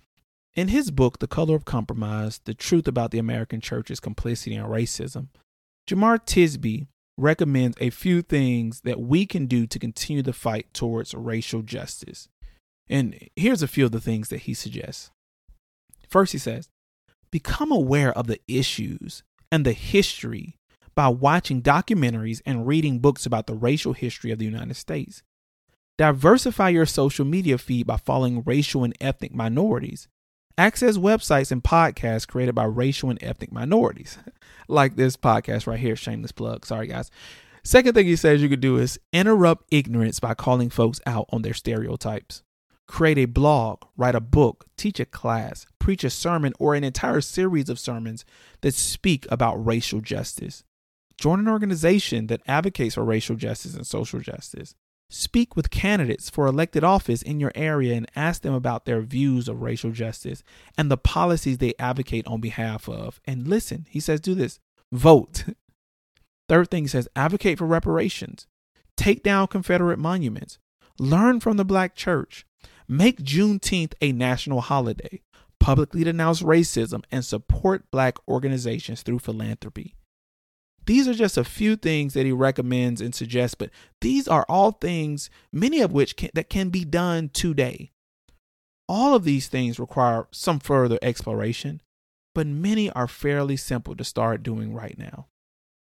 In 0.54 0.68
his 0.68 0.90
book, 0.90 1.18
The 1.18 1.26
Color 1.26 1.54
of 1.54 1.64
Compromise 1.64 2.40
The 2.44 2.54
Truth 2.54 2.88
About 2.88 3.11
the 3.11 3.18
American 3.18 3.61
Church's 3.61 4.00
Complicity 4.00 4.56
in 4.56 4.64
Racism, 4.64 5.28
Jemar 5.88 6.18
Tisby 6.18 6.88
recommends 7.16 7.76
a 7.80 7.90
few 7.90 8.23
things 8.23 8.82
that 8.82 9.00
we 9.00 9.26
can 9.26 9.47
do 9.47 9.66
to 9.66 9.78
continue 9.78 10.23
the 10.23 10.32
fight 10.32 10.73
towards 10.73 11.14
racial 11.14 11.62
justice. 11.62 12.28
And 12.88 13.28
here's 13.37 13.62
a 13.62 13.68
few 13.68 13.85
of 13.85 13.92
the 13.92 14.00
things 14.00 14.28
that 14.28 14.42
he 14.42 14.54
suggests. 14.54 15.11
First, 16.08 16.32
he 16.32 16.38
says, 16.38 16.68
become 17.30 17.70
aware 17.70 18.16
of 18.16 18.26
the 18.26 18.40
issues 18.49 19.23
and 19.50 19.64
the 19.64 19.73
history 19.73 20.56
by 20.98 21.06
watching 21.06 21.62
documentaries 21.62 22.42
and 22.44 22.66
reading 22.66 22.98
books 22.98 23.24
about 23.24 23.46
the 23.46 23.54
racial 23.54 23.92
history 23.92 24.32
of 24.32 24.40
the 24.40 24.44
United 24.44 24.74
States. 24.74 25.22
Diversify 25.96 26.70
your 26.70 26.86
social 26.86 27.24
media 27.24 27.56
feed 27.56 27.86
by 27.86 27.98
following 27.98 28.42
racial 28.44 28.82
and 28.82 28.92
ethnic 29.00 29.32
minorities. 29.32 30.08
Access 30.58 30.96
websites 30.96 31.52
and 31.52 31.62
podcasts 31.62 32.26
created 32.26 32.56
by 32.56 32.64
racial 32.64 33.10
and 33.10 33.22
ethnic 33.22 33.52
minorities, 33.52 34.18
like 34.68 34.96
this 34.96 35.16
podcast 35.16 35.68
right 35.68 35.78
here, 35.78 35.94
shameless 35.94 36.32
plug. 36.32 36.66
Sorry, 36.66 36.88
guys. 36.88 37.12
Second 37.62 37.94
thing 37.94 38.06
he 38.06 38.16
says 38.16 38.42
you 38.42 38.48
could 38.48 38.58
do 38.58 38.76
is 38.76 38.98
interrupt 39.12 39.72
ignorance 39.72 40.18
by 40.18 40.34
calling 40.34 40.68
folks 40.68 41.00
out 41.06 41.26
on 41.30 41.42
their 41.42 41.54
stereotypes. 41.54 42.42
Create 42.88 43.18
a 43.18 43.26
blog, 43.26 43.82
write 43.96 44.16
a 44.16 44.20
book, 44.20 44.66
teach 44.76 44.98
a 44.98 45.04
class, 45.04 45.64
preach 45.78 46.02
a 46.02 46.10
sermon, 46.10 46.54
or 46.58 46.74
an 46.74 46.82
entire 46.82 47.20
series 47.20 47.68
of 47.68 47.78
sermons 47.78 48.24
that 48.62 48.74
speak 48.74 49.28
about 49.30 49.64
racial 49.64 50.00
justice. 50.00 50.64
Join 51.18 51.40
an 51.40 51.48
organization 51.48 52.28
that 52.28 52.42
advocates 52.46 52.94
for 52.94 53.04
racial 53.04 53.34
justice 53.34 53.75
and 53.75 53.87
social 53.87 54.20
justice. 54.20 54.75
Speak 55.10 55.56
with 55.56 55.70
candidates 55.70 56.30
for 56.30 56.46
elected 56.46 56.84
office 56.84 57.22
in 57.22 57.40
your 57.40 57.50
area 57.54 57.96
and 57.96 58.10
ask 58.14 58.42
them 58.42 58.54
about 58.54 58.84
their 58.84 59.00
views 59.00 59.48
of 59.48 59.62
racial 59.62 59.90
justice 59.90 60.42
and 60.76 60.90
the 60.90 60.98
policies 60.98 61.58
they 61.58 61.75
advocate 61.78 62.26
on 62.26 62.40
behalf 62.40 62.88
of. 62.88 63.20
And 63.25 63.48
listen, 63.48 63.87
he 63.88 64.00
says, 64.00 64.20
do 64.20 64.34
this 64.34 64.60
vote. 64.92 65.44
Third 66.48 66.70
thing 66.70 66.84
he 66.84 66.88
says, 66.88 67.08
advocate 67.16 67.58
for 67.58 67.66
reparations, 67.66 68.46
take 68.96 69.22
down 69.22 69.48
Confederate 69.48 69.98
monuments, 69.98 70.58
learn 70.98 71.40
from 71.40 71.56
the 71.56 71.64
black 71.64 71.94
church, 71.94 72.46
make 72.87 73.22
Juneteenth 73.22 73.94
a 74.00 74.12
national 74.12 74.60
holiday, 74.60 75.22
publicly 75.58 76.04
denounce 76.04 76.42
racism, 76.42 77.02
and 77.10 77.25
support 77.25 77.90
black 77.90 78.16
organizations 78.28 79.02
through 79.02 79.18
philanthropy. 79.18 79.94
These 80.88 81.07
are 81.07 81.12
just 81.12 81.37
a 81.37 81.45
few 81.45 81.76
things 81.76 82.14
that 82.14 82.25
he 82.25 82.33
recommends 82.33 83.02
and 83.02 83.14
suggests, 83.14 83.54
but 83.54 83.68
these 84.00 84.26
are 84.26 84.47
all 84.49 84.73
things, 84.73 85.28
many 85.52 85.83
of 85.83 85.92
which 85.92 86.16
can, 86.16 86.30
that 86.33 86.49
can 86.49 86.71
be 86.71 86.83
done 86.83 87.28
today. 87.28 87.90
All 88.88 89.14
of 89.14 89.23
these 89.23 89.49
things 89.49 89.78
require 89.78 90.28
some 90.30 90.59
further 90.59 90.99
exploration, 91.02 91.83
but 92.35 92.47
many 92.47 92.88
are 92.92 93.07
fairly 93.07 93.54
simple 93.54 93.95
to 93.97 94.02
start 94.02 94.42
doing 94.42 94.73
right 94.73 94.97
now. 94.97 95.26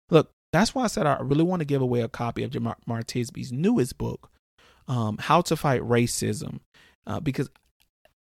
Look, 0.08 0.30
that's 0.52 0.72
why 0.72 0.84
I 0.84 0.86
said 0.86 1.04
I 1.04 1.18
really 1.20 1.42
want 1.42 1.62
to 1.62 1.66
give 1.66 1.82
away 1.82 2.02
a 2.02 2.08
copy 2.08 2.44
of 2.44 2.52
Jemar 2.52 2.76
Tisby's 2.86 3.50
newest 3.50 3.98
book, 3.98 4.30
um, 4.86 5.18
How 5.18 5.40
to 5.40 5.56
Fight 5.56 5.82
Racism, 5.82 6.60
uh, 7.08 7.18
because 7.18 7.50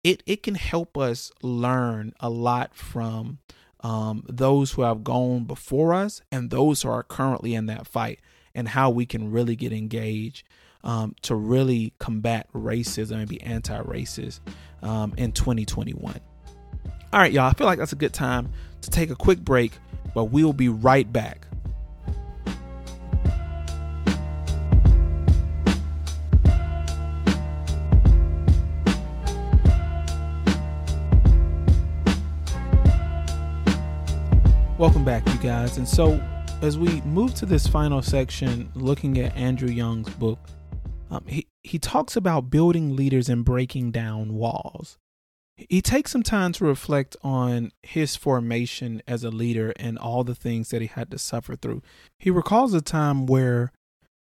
it 0.05 0.23
it 0.27 0.43
can 0.43 0.57
help 0.57 0.99
us 0.99 1.33
learn 1.43 2.13
a 2.21 2.29
lot 2.29 2.75
from 2.75 3.39
um, 3.81 4.25
those 4.29 4.73
who 4.73 4.83
have 4.83 5.05
gone 5.05 5.45
before 5.45 5.95
us 5.95 6.23
and 6.33 6.51
those 6.51 6.83
who 6.83 6.89
are 6.89 7.03
currently 7.03 7.55
in 7.55 7.67
that 7.67 7.87
fight 7.87 8.21
and 8.55 8.69
how 8.69 8.91
we 8.91 9.07
can 9.07 9.31
really 9.31 9.57
get 9.57 9.73
engaged 9.73 10.47
um, 10.83 11.15
to 11.23 11.35
really 11.35 11.93
combat 11.99 12.49
racism 12.55 13.17
and 13.17 13.29
be 13.29 13.41
anti-racist 13.43 14.41
um, 14.83 15.13
in 15.17 15.33
2021 15.33 16.21
all 17.13 17.21
right 17.21 17.33
y'all 17.33 17.49
i 17.49 17.53
feel 17.53 17.67
like 17.67 17.79
that's 17.79 17.93
a 17.93 17.97
good 17.97 18.13
time 18.13 18.51
to 18.81 18.91
take 18.91 19.11
a 19.11 19.17
quick 19.17 19.41
break 19.41 19.73
but 20.15 20.27
we'll 20.27 20.53
be 20.53 20.69
right 20.69 21.13
back 21.13 21.46
Welcome 34.79 35.07
back, 35.07 35.27
you 35.29 35.39
guys. 35.39 35.79
And 35.79 35.89
so, 35.89 36.23
as 36.61 36.77
we 36.77 37.01
move 37.01 37.35
to 37.37 37.47
this 37.47 37.67
final 37.67 38.03
section, 38.03 38.71
looking 38.75 39.19
at 39.19 39.35
Andrew 39.35 39.71
Young's 39.71 40.11
book, 40.11 40.39
um, 41.11 41.25
he, 41.27 41.47
he 41.63 41.79
talks 41.79 42.15
about 42.15 42.51
building 42.51 42.95
leaders 42.95 43.31
and 43.31 43.43
breaking 43.43 43.93
down 43.93 44.35
walls. 44.35 44.99
He 45.57 45.81
takes 45.81 46.11
some 46.11 46.23
time 46.23 46.53
to 46.53 46.67
reflect 46.67 47.17
on 47.23 47.73
his 47.83 48.17
formation 48.17 49.01
as 49.09 49.25
a 49.25 49.31
leader 49.31 49.73
and 49.79 49.97
all 49.97 50.25
the 50.25 50.35
things 50.35 50.69
that 50.69 50.83
he 50.83 50.89
had 50.89 51.11
to 51.11 51.19
suffer 51.19 51.57
through. 51.57 51.81
He 52.19 52.31
recalls 52.31 52.75
a 52.75 52.83
time 52.83 53.25
where 53.25 53.73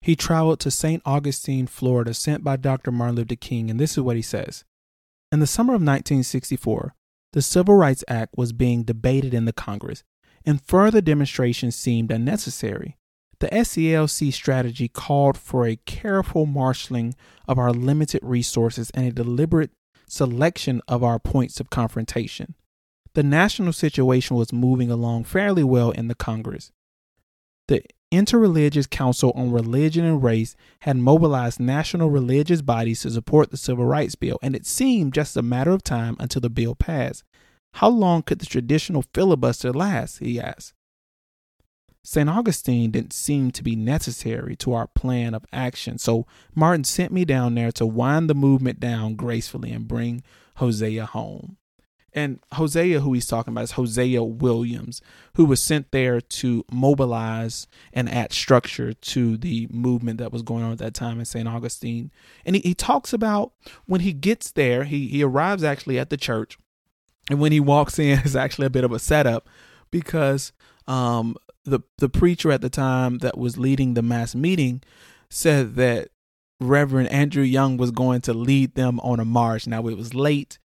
he 0.02 0.16
traveled 0.16 0.62
to 0.62 0.72
St. 0.72 1.02
Augustine, 1.06 1.68
Florida, 1.68 2.14
sent 2.14 2.46
by 2.46 2.56
Dr. 2.56 2.94
Martin 2.94 3.18
Luther 3.18 3.36
King, 3.36 3.70
and 3.70 3.78
this 3.78 3.98
is 3.98 4.04
what 4.04 4.16
he 4.16 4.22
says. 4.22 4.64
In 5.34 5.42
the 5.42 5.48
summer 5.48 5.74
of 5.74 5.82
1964, 5.82 6.96
the 7.34 7.42
Civil 7.42 7.76
Rights 7.76 8.06
Act 8.08 8.38
was 8.38 8.54
being 8.54 8.84
debated 8.84 9.34
in 9.34 9.44
the 9.44 9.52
Congress 9.52 10.06
and 10.46 10.62
further 10.62 11.02
demonstrations 11.02 11.76
seemed 11.76 12.12
unnecessary. 12.12 12.98
The 13.40 13.48
SCLC 13.48 14.34
strategy 14.34 14.88
called 14.88 15.38
for 15.38 15.66
a 15.66 15.78
careful 15.78 16.46
marshaling 16.46 17.16
of 17.48 17.58
our 17.58 17.72
limited 17.72 18.22
resources 18.24 18.92
and 18.92 19.08
a 19.08 19.12
deliberate 19.12 19.72
selection 20.08 20.82
of 20.88 21.04
our 21.04 21.20
points 21.20 21.60
of 21.60 21.70
confrontation. 21.70 22.56
The 23.14 23.24
national 23.24 23.74
situation 23.74 24.36
was 24.36 24.54
moving 24.54 24.92
along 24.92 25.24
fairly 25.24 25.64
well 25.64 25.92
in 25.92 26.08
the 26.08 26.16
Congress. 26.16 26.72
The 27.68 27.84
Interreligious 28.12 28.90
Council 28.90 29.32
on 29.36 29.52
Religion 29.52 30.04
and 30.04 30.24
Race 30.24 30.56
had 30.80 30.98
mobilized 30.98 31.60
national 31.60 32.10
religious 32.10 32.62
bodies 32.62 33.02
to 33.02 33.12
support 33.12 33.52
the 33.52 33.58
Civil 33.58 33.86
Rights 33.86 34.16
Bill, 34.16 34.40
and 34.42 34.56
it 34.56 34.66
seemed 34.66 35.14
just 35.14 35.38
a 35.38 35.44
matter 35.44 35.72
of 35.72 35.84
time 35.84 36.18
until 36.20 36.42
the 36.42 36.50
bill 36.50 36.74
passed. 36.74 37.24
How 37.74 37.90
long 37.90 38.24
could 38.24 38.40
the 38.40 38.46
traditional 38.46 39.04
filibuster 39.14 39.72
last? 39.72 40.20
He 40.20 40.40
asked. 40.40 40.74
St. 42.04 42.30
Augustine 42.30 42.92
didn't 42.92 43.14
seem 43.14 43.52
to 43.52 43.64
be 43.64 43.76
necessary 43.76 44.56
to 44.58 44.74
our 44.74 44.88
plan 44.88 45.34
of 45.34 45.46
action. 45.52 45.98
So 45.98 46.26
Martin 46.56 46.84
sent 46.84 47.12
me 47.12 47.26
down 47.26 47.56
there 47.56 47.72
to 47.74 47.86
wind 47.86 48.30
the 48.30 48.36
movement 48.36 48.80
down 48.80 49.16
gracefully 49.16 49.72
and 49.72 49.88
bring 49.88 50.24
Hosea 50.56 51.06
home. 51.06 51.58
And 52.14 52.40
Hosea, 52.54 53.02
who 53.02 53.14
he's 53.14 53.28
talking 53.28 53.54
about, 53.54 53.66
is 53.66 53.72
Hosea 53.72 54.24
Williams, 54.24 55.02
who 55.36 55.46
was 55.46 55.62
sent 55.62 55.92
there 55.92 56.20
to 56.20 56.66
mobilize 56.72 57.68
and 57.94 58.10
add 58.10 58.34
structure 58.34 58.94
to 58.94 59.38
the 59.38 59.68
movement 59.70 60.18
that 60.18 60.32
was 60.32 60.42
going 60.42 60.64
on 60.64 60.72
at 60.72 60.80
that 60.80 60.94
time 60.94 61.20
in 61.20 61.26
St. 61.26 61.48
Augustine. 61.48 62.12
And 62.46 62.56
he, 62.56 62.62
he 62.64 62.74
talks 62.74 63.14
about 63.14 63.54
when 63.86 64.02
he 64.02 64.14
gets 64.14 64.52
there, 64.52 64.86
he, 64.86 65.08
he 65.08 65.24
arrives 65.24 65.64
actually 65.64 66.00
at 66.00 66.10
the 66.10 66.18
church. 66.18 66.58
And 67.30 67.40
when 67.40 67.52
he 67.52 67.60
walks 67.60 68.00
in, 68.00 68.20
it's 68.26 68.36
actually 68.36 68.68
a 68.68 68.72
bit 68.72 68.84
of 68.84 68.92
a 68.92 69.00
setup 69.00 69.48
because 69.92 70.52
um, 70.88 71.36
the 71.66 71.82
the 71.98 72.10
preacher 72.10 72.52
at 72.52 72.62
the 72.62 72.70
time 72.70 73.20
that 73.20 73.38
was 73.38 73.58
leading 73.58 73.94
the 73.94 74.02
mass 74.02 74.36
meeting 74.36 74.82
said 75.30 75.76
that 75.76 76.10
Reverend 76.60 77.10
Andrew 77.10 77.44
Young 77.44 77.78
was 77.78 77.92
going 77.92 78.22
to 78.22 78.34
lead 78.34 78.76
them 78.76 79.00
on 79.02 79.20
a 79.20 79.26
march. 79.26 79.68
Now 79.68 79.88
it 79.88 79.98
was 79.98 80.14
late 80.14 80.60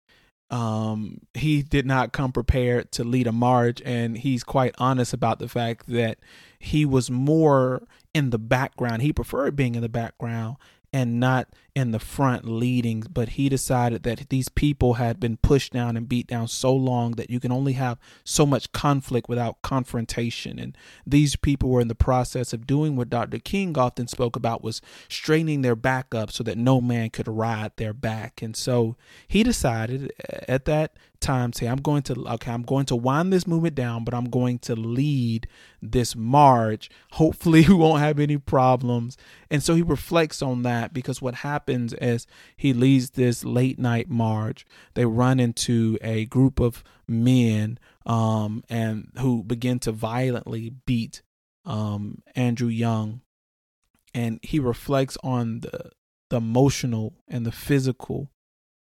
um, 0.50 1.18
he 1.34 1.62
did 1.62 1.86
not 1.86 2.12
come 2.12 2.30
prepared 2.30 2.92
to 2.92 3.04
lead 3.04 3.26
a 3.26 3.32
march, 3.32 3.82
and 3.84 4.16
he's 4.16 4.44
quite 4.44 4.74
honest 4.78 5.12
about 5.12 5.38
the 5.38 5.48
fact 5.48 5.86
that 5.88 6.18
he 6.58 6.84
was 6.84 7.10
more 7.10 7.82
in 8.14 8.30
the 8.30 8.38
background. 8.38 9.02
He 9.02 9.12
preferred 9.12 9.56
being 9.56 9.74
in 9.74 9.82
the 9.82 9.88
background 9.88 10.56
and 10.94 11.18
not 11.18 11.48
in 11.74 11.90
the 11.90 11.98
front 11.98 12.44
leading, 12.44 13.00
but 13.12 13.30
he 13.30 13.48
decided 13.48 14.04
that 14.04 14.28
these 14.28 14.48
people 14.48 14.94
had 14.94 15.18
been 15.18 15.36
pushed 15.36 15.72
down 15.72 15.96
and 15.96 16.08
beat 16.08 16.28
down 16.28 16.46
so 16.46 16.72
long 16.72 17.12
that 17.12 17.28
you 17.28 17.40
can 17.40 17.50
only 17.50 17.72
have 17.72 17.98
so 18.22 18.46
much 18.46 18.70
conflict 18.70 19.28
without 19.28 19.60
confrontation. 19.60 20.56
And 20.60 20.78
these 21.04 21.34
people 21.34 21.68
were 21.68 21.80
in 21.80 21.88
the 21.88 21.96
process 21.96 22.52
of 22.52 22.64
doing 22.64 22.94
what 22.94 23.10
Dr. 23.10 23.40
King 23.40 23.76
often 23.76 24.06
spoke 24.06 24.36
about 24.36 24.62
was 24.62 24.80
straightening 25.08 25.62
their 25.62 25.74
back 25.74 26.14
up 26.14 26.30
so 26.30 26.44
that 26.44 26.56
no 26.56 26.80
man 26.80 27.10
could 27.10 27.26
ride 27.26 27.72
their 27.74 27.92
back. 27.92 28.40
And 28.40 28.54
so 28.54 28.94
he 29.26 29.42
decided 29.42 30.12
at 30.46 30.64
that 30.66 30.92
time 31.24 31.52
say 31.52 31.66
i'm 31.66 31.80
going 31.80 32.02
to 32.02 32.14
okay 32.28 32.50
i'm 32.50 32.62
going 32.62 32.86
to 32.86 32.94
wind 32.94 33.32
this 33.32 33.46
movement 33.46 33.74
down 33.74 34.04
but 34.04 34.14
i'm 34.14 34.28
going 34.28 34.58
to 34.58 34.76
lead 34.76 35.48
this 35.90 36.16
march. 36.16 36.88
Hopefully 37.12 37.64
we 37.68 37.74
won't 37.74 38.00
have 38.00 38.18
any 38.18 38.38
problems. 38.38 39.16
And 39.50 39.62
so 39.62 39.74
he 39.74 39.82
reflects 39.82 40.42
on 40.42 40.62
that 40.62 40.92
because 40.92 41.22
what 41.22 41.36
happens 41.36 41.92
as 41.94 42.26
he 42.56 42.72
leads 42.72 43.10
this 43.10 43.44
late 43.44 43.78
night 43.78 44.08
march. 44.08 44.64
They 44.94 45.04
run 45.04 45.38
into 45.38 45.98
a 46.00 46.24
group 46.26 46.60
of 46.60 46.82
men 47.06 47.78
um, 48.06 48.64
and 48.68 49.10
who 49.18 49.42
begin 49.42 49.78
to 49.80 49.92
violently 49.92 50.72
beat 50.86 51.22
um, 51.64 52.22
andrew 52.34 52.68
young. 52.68 53.20
And 54.12 54.38
he 54.42 54.58
reflects 54.58 55.16
on 55.22 55.60
the 55.60 55.90
the 56.30 56.36
emotional 56.38 57.12
and 57.28 57.44
the 57.44 57.52
physical 57.52 58.30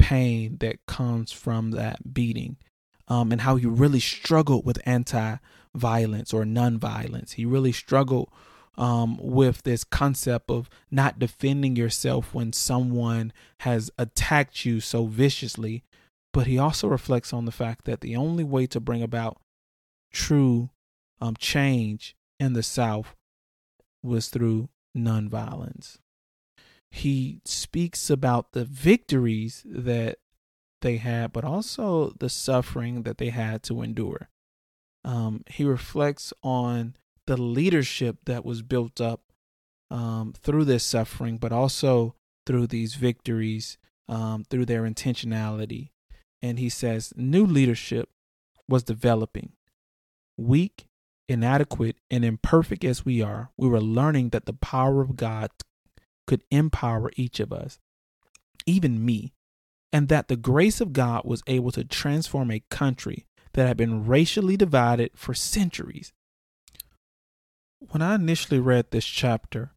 pain 0.06 0.56
that 0.58 0.86
comes 0.86 1.32
from 1.32 1.72
that 1.72 2.14
beating 2.14 2.56
um, 3.08 3.32
and 3.32 3.40
how 3.40 3.56
he 3.56 3.66
really 3.66 3.98
struggled 3.98 4.64
with 4.64 4.78
anti 4.86 5.36
violence 5.74 6.32
or 6.32 6.44
non 6.44 6.78
violence. 6.78 7.32
He 7.32 7.44
really 7.44 7.72
struggled 7.72 8.30
um, 8.78 9.18
with 9.20 9.64
this 9.64 9.82
concept 9.82 10.48
of 10.48 10.70
not 10.92 11.18
defending 11.18 11.74
yourself 11.74 12.32
when 12.32 12.52
someone 12.52 13.32
has 13.60 13.90
attacked 13.98 14.64
you 14.64 14.78
so 14.78 15.06
viciously. 15.06 15.82
But 16.32 16.46
he 16.46 16.56
also 16.56 16.86
reflects 16.86 17.32
on 17.32 17.44
the 17.44 17.50
fact 17.50 17.84
that 17.86 18.00
the 18.00 18.14
only 18.14 18.44
way 18.44 18.68
to 18.68 18.78
bring 18.78 19.02
about 19.02 19.38
true 20.12 20.70
um, 21.20 21.34
change 21.36 22.14
in 22.38 22.52
the 22.52 22.62
South 22.62 23.16
was 24.04 24.28
through 24.28 24.68
nonviolence 24.96 25.98
he 26.90 27.40
speaks 27.44 28.10
about 28.10 28.52
the 28.52 28.64
victories 28.64 29.62
that 29.66 30.18
they 30.82 30.96
had, 30.98 31.32
but 31.32 31.44
also 31.44 32.12
the 32.18 32.28
suffering 32.28 33.02
that 33.02 33.18
they 33.18 33.30
had 33.30 33.62
to 33.64 33.82
endure. 33.82 34.28
Um, 35.04 35.42
he 35.46 35.64
reflects 35.64 36.32
on 36.42 36.94
the 37.26 37.36
leadership 37.36 38.18
that 38.24 38.44
was 38.44 38.62
built 38.62 39.00
up 39.00 39.20
um, 39.90 40.32
through 40.36 40.64
this 40.64 40.84
suffering, 40.84 41.38
but 41.38 41.52
also 41.52 42.14
through 42.46 42.66
these 42.68 42.94
victories, 42.94 43.78
um, 44.08 44.44
through 44.48 44.66
their 44.66 44.82
intentionality. 44.82 45.90
And 46.42 46.58
he 46.58 46.68
says, 46.68 47.12
new 47.16 47.44
leadership 47.44 48.08
was 48.68 48.82
developing. 48.82 49.52
Weak, 50.36 50.86
inadequate, 51.28 51.96
and 52.10 52.24
imperfect 52.24 52.84
as 52.84 53.04
we 53.04 53.22
are, 53.22 53.50
we 53.56 53.68
were 53.68 53.80
learning 53.80 54.30
that 54.30 54.46
the 54.46 54.52
power 54.52 55.00
of 55.00 55.16
God 55.16 55.50
could 56.26 56.42
empower 56.50 57.10
each 57.16 57.40
of 57.40 57.52
us, 57.52 57.78
even 58.66 59.04
me, 59.04 59.32
and 59.92 60.08
that 60.08 60.28
the 60.28 60.36
grace 60.36 60.80
of 60.80 60.92
God 60.92 61.22
was 61.24 61.42
able 61.46 61.70
to 61.72 61.84
transform 61.84 62.50
a 62.50 62.64
country 62.70 63.26
that 63.54 63.66
had 63.66 63.76
been 63.76 64.06
racially 64.06 64.56
divided 64.56 65.10
for 65.14 65.34
centuries. 65.34 66.12
When 67.78 68.02
I 68.02 68.14
initially 68.14 68.60
read 68.60 68.90
this 68.90 69.06
chapter, 69.06 69.72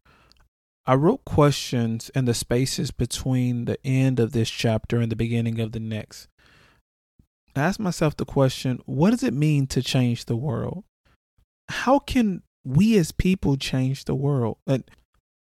I 0.86 0.94
wrote 0.94 1.24
questions 1.24 2.10
in 2.14 2.24
the 2.24 2.34
spaces 2.34 2.90
between 2.90 3.66
the 3.66 3.78
end 3.86 4.18
of 4.18 4.32
this 4.32 4.50
chapter 4.50 4.98
and 4.98 5.10
the 5.10 5.16
beginning 5.16 5.60
of 5.60 5.72
the 5.72 5.80
next. 5.80 6.28
I 7.54 7.60
asked 7.60 7.80
myself 7.80 8.16
the 8.16 8.24
question 8.24 8.80
what 8.86 9.10
does 9.10 9.22
it 9.22 9.34
mean 9.34 9.66
to 9.68 9.82
change 9.82 10.24
the 10.24 10.36
world? 10.36 10.84
How 11.68 11.98
can 11.98 12.42
we 12.64 12.96
as 12.98 13.12
people 13.12 13.56
change 13.56 14.04
the 14.04 14.14
world? 14.14 14.58
And 14.66 14.84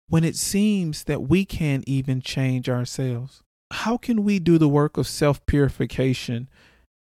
when 0.10 0.24
it 0.24 0.36
seems 0.36 1.04
that 1.06 1.24
we 1.24 1.46
can't 1.46 1.84
even 1.88 2.22
change 2.22 2.70
ourselves? 2.70 3.44
How 3.72 3.98
can 3.98 4.24
we 4.24 4.40
do 4.40 4.58
the 4.58 4.70
work 4.70 4.98
of 4.98 5.08
self 5.08 5.46
purification 5.46 6.50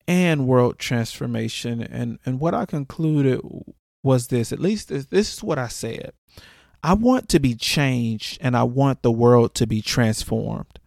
and 0.07 0.47
world 0.47 0.79
transformation? 0.79 1.81
And, 1.81 2.19
and 2.25 2.39
what 2.39 2.53
I 2.53 2.65
concluded 2.65 3.41
was 4.03 4.27
this 4.27 4.51
at 4.51 4.59
least 4.59 4.89
this, 4.89 5.05
this 5.07 5.33
is 5.33 5.43
what 5.43 5.59
I 5.59 5.67
said. 5.67 6.13
I 6.83 6.93
want 6.93 7.29
to 7.29 7.39
be 7.39 7.55
changed 7.55 8.37
and 8.41 8.55
I 8.55 8.63
want 8.63 9.01
the 9.01 9.11
world 9.11 9.53
to 9.55 9.67
be 9.67 9.81
transformed. 9.81 10.79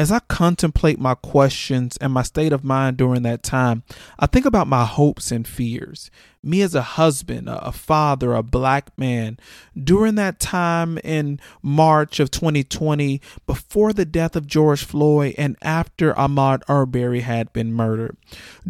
As 0.00 0.12
I 0.12 0.20
contemplate 0.20 1.00
my 1.00 1.16
questions 1.16 1.96
and 1.96 2.12
my 2.12 2.22
state 2.22 2.52
of 2.52 2.62
mind 2.62 2.98
during 2.98 3.22
that 3.22 3.42
time, 3.42 3.82
I 4.16 4.26
think 4.26 4.46
about 4.46 4.68
my 4.68 4.84
hopes 4.84 5.32
and 5.32 5.46
fears. 5.46 6.08
Me 6.40 6.62
as 6.62 6.76
a 6.76 6.82
husband, 6.82 7.48
a 7.48 7.72
father, 7.72 8.32
a 8.32 8.44
black 8.44 8.96
man, 8.96 9.36
during 9.76 10.14
that 10.14 10.38
time 10.38 10.98
in 10.98 11.40
March 11.62 12.20
of 12.20 12.30
2020, 12.30 13.20
before 13.44 13.92
the 13.92 14.04
death 14.04 14.36
of 14.36 14.46
George 14.46 14.84
Floyd 14.84 15.34
and 15.36 15.56
after 15.62 16.14
Ahmaud 16.14 16.62
Arbery 16.68 17.22
had 17.22 17.52
been 17.52 17.72
murdered, 17.72 18.16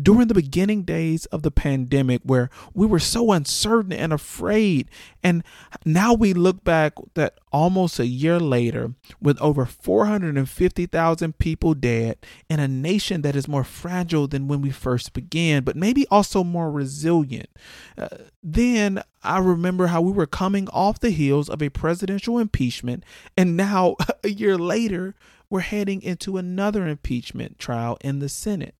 during 0.00 0.28
the 0.28 0.34
beginning 0.34 0.82
days 0.82 1.26
of 1.26 1.42
the 1.42 1.50
pandemic, 1.50 2.22
where 2.24 2.48
we 2.72 2.86
were 2.86 2.98
so 2.98 3.32
uncertain 3.32 3.92
and 3.92 4.14
afraid, 4.14 4.88
and 5.22 5.44
now 5.84 6.14
we 6.14 6.32
look 6.32 6.64
back 6.64 6.94
that 7.12 7.38
almost 7.52 7.98
a 7.98 8.06
year 8.06 8.38
later, 8.38 8.94
with 9.20 9.40
over 9.40 9.64
450,000 9.64 11.38
people 11.38 11.74
dead 11.74 12.18
in 12.48 12.60
a 12.60 12.68
nation 12.68 13.22
that 13.22 13.36
is 13.36 13.48
more 13.48 13.64
fragile 13.64 14.26
than 14.28 14.48
when 14.48 14.60
we 14.60 14.70
first 14.70 15.12
began, 15.12 15.64
but 15.64 15.76
maybe 15.76 16.06
also 16.10 16.44
more 16.44 16.70
resilient. 16.70 17.48
Uh, 17.96 18.08
then 18.42 19.02
I 19.22 19.38
remember 19.38 19.88
how 19.88 20.00
we 20.00 20.12
were 20.12 20.26
coming 20.26 20.68
off 20.70 21.00
the 21.00 21.10
heels 21.10 21.48
of 21.48 21.62
a 21.62 21.68
presidential 21.68 22.38
impeachment, 22.38 23.04
and 23.36 23.56
now 23.56 23.96
a 24.24 24.30
year 24.30 24.56
later, 24.56 25.14
we're 25.50 25.60
heading 25.60 26.02
into 26.02 26.36
another 26.36 26.86
impeachment 26.86 27.58
trial 27.58 27.96
in 28.02 28.18
the 28.18 28.28
Senate. 28.28 28.74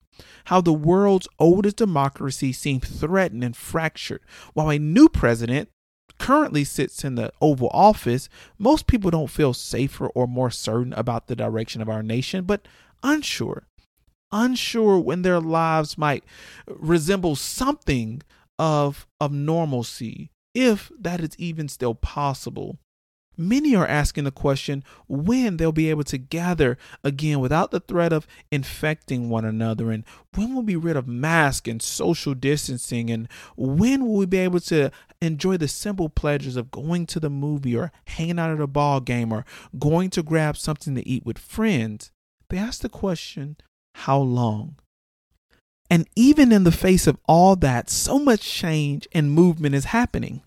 How 0.47 0.61
the 0.61 0.73
world's 0.73 1.29
oldest 1.39 1.77
democracy 1.77 2.53
seemed 2.53 2.85
threatened 2.85 3.45
and 3.45 3.57
fractured, 3.57 4.21
while 4.53 4.71
a 4.71 4.79
new 4.79 5.09
president 5.09 5.71
currently 6.19 6.65
sits 6.65 7.05
in 7.05 7.15
the 7.15 7.33
Oval 7.41 7.71
Office, 7.73 8.29
most 8.59 8.87
people 8.87 9.11
don't 9.11 9.31
feel 9.31 9.53
safer 9.53 10.09
or 10.09 10.27
more 10.27 10.51
certain 10.51 10.93
about 10.95 11.27
the 11.27 11.37
direction 11.37 11.83
of 11.83 11.89
our 11.89 12.03
nation, 12.03 12.45
but 12.45 12.67
unsure. 13.03 13.67
Unsure 14.33 14.99
when 14.99 15.23
their 15.23 15.41
lives 15.41 15.97
might 15.97 16.25
resemble 16.67 17.37
something 17.37 18.23
of 18.59 19.07
of 19.21 19.33
normalcy, 19.33 20.31
if 20.55 20.91
that 20.99 21.21
is 21.21 21.31
even 21.39 21.69
still 21.69 21.95
possible. 21.95 22.79
Many 23.41 23.77
are 23.77 23.87
asking 23.87 24.25
the 24.25 24.33
question 24.33 24.83
when 25.07 25.57
they'll 25.57 25.71
be 25.71 25.91
able 25.91 26.03
to 26.05 26.19
gather 26.19 26.77
again 27.05 27.39
without 27.39 27.71
the 27.71 27.79
threat 27.79 28.13
of 28.13 28.27
infecting 28.51 29.31
one 29.31 29.45
another, 29.45 29.93
and 29.93 30.05
when 30.35 30.53
we'll 30.53 30.65
be 30.65 30.77
rid 30.77 30.97
of 30.97 31.07
masks 31.07 31.69
and 31.69 31.81
social 31.81 32.35
distancing, 32.35 33.11
and 33.11 33.29
when 33.57 34.05
will 34.05 34.17
we 34.17 34.27
be 34.27 34.39
able 34.39 34.61
to 34.61 34.91
enjoy 35.21 35.57
the 35.57 35.69
simple 35.69 36.09
pleasures 36.09 36.57
of 36.57 36.71
going 36.71 37.07
to 37.07 37.21
the 37.21 37.31
movie 37.31 37.77
or 37.77 37.93
hanging 38.07 38.39
out 38.39 38.51
at 38.51 38.61
a 38.61 38.67
ball 38.67 39.01
game 39.01 39.33
or 39.33 39.45
going 39.79 40.11
to 40.11 40.23
grab 40.23 40.57
something 40.57 40.95
to 40.95 41.09
eat 41.09 41.25
with 41.25 41.39
friends. 41.39 42.11
They 42.51 42.59
ask 42.59 42.81
the 42.81 42.89
question, 42.89 43.57
how 43.95 44.19
long? 44.19 44.77
And 45.91 46.09
even 46.15 46.53
in 46.53 46.65
the 46.65 46.73
face 46.73 47.07
of 47.07 47.19
all 47.27 47.57
that, 47.57 47.89
so 47.89 48.19
much 48.19 48.43
change 48.43 49.09
and 49.13 49.33
movement 49.33 49.75
is 49.75 49.87
happening. 49.87 50.43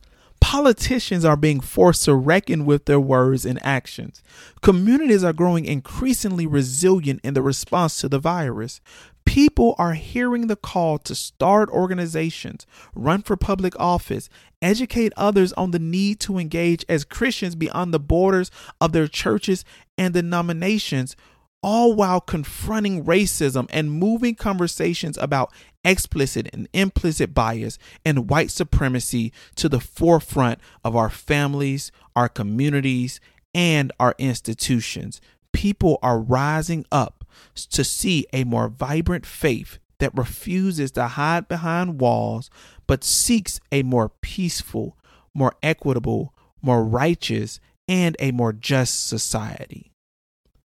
Politicians 0.51 1.23
are 1.23 1.37
being 1.37 1.61
forced 1.61 2.03
to 2.03 2.13
reckon 2.13 2.65
with 2.65 2.83
their 2.83 2.99
words 2.99 3.45
and 3.45 3.57
actions. 3.65 4.21
Communities 4.61 5.23
are 5.23 5.31
growing 5.31 5.63
increasingly 5.63 6.45
resilient 6.45 7.21
in 7.23 7.33
the 7.33 7.41
response 7.41 8.01
to 8.01 8.09
the 8.09 8.19
virus. 8.19 8.81
People 9.23 9.75
are 9.77 9.93
hearing 9.93 10.47
the 10.47 10.57
call 10.57 10.97
to 10.97 11.15
start 11.15 11.69
organizations, 11.69 12.67
run 12.93 13.21
for 13.21 13.37
public 13.37 13.79
office, 13.79 14.27
educate 14.61 15.13
others 15.15 15.53
on 15.53 15.71
the 15.71 15.79
need 15.79 16.19
to 16.19 16.37
engage 16.37 16.83
as 16.89 17.05
Christians 17.05 17.55
beyond 17.55 17.93
the 17.93 17.99
borders 17.99 18.51
of 18.81 18.91
their 18.91 19.07
churches 19.07 19.63
and 19.97 20.13
denominations 20.13 21.15
all 21.63 21.93
while 21.93 22.19
confronting 22.19 23.05
racism 23.05 23.67
and 23.69 23.91
moving 23.91 24.35
conversations 24.35 25.17
about 25.17 25.51
explicit 25.83 26.49
and 26.53 26.67
implicit 26.73 27.33
bias 27.33 27.77
and 28.05 28.29
white 28.29 28.51
supremacy 28.51 29.31
to 29.55 29.69
the 29.69 29.79
forefront 29.79 30.59
of 30.83 30.95
our 30.95 31.09
families, 31.09 31.91
our 32.15 32.29
communities, 32.29 33.19
and 33.53 33.91
our 33.99 34.15
institutions. 34.17 35.21
People 35.51 35.99
are 36.01 36.19
rising 36.19 36.85
up 36.91 37.25
to 37.55 37.83
see 37.83 38.25
a 38.33 38.43
more 38.43 38.69
vibrant 38.69 39.25
faith 39.25 39.77
that 39.99 40.17
refuses 40.17 40.91
to 40.91 41.07
hide 41.07 41.47
behind 41.47 42.01
walls 42.01 42.49
but 42.87 43.03
seeks 43.03 43.59
a 43.71 43.83
more 43.83 44.09
peaceful, 44.09 44.97
more 45.33 45.53
equitable, 45.61 46.33
more 46.61 46.83
righteous, 46.83 47.59
and 47.87 48.15
a 48.19 48.31
more 48.31 48.53
just 48.53 49.07
society. 49.07 49.90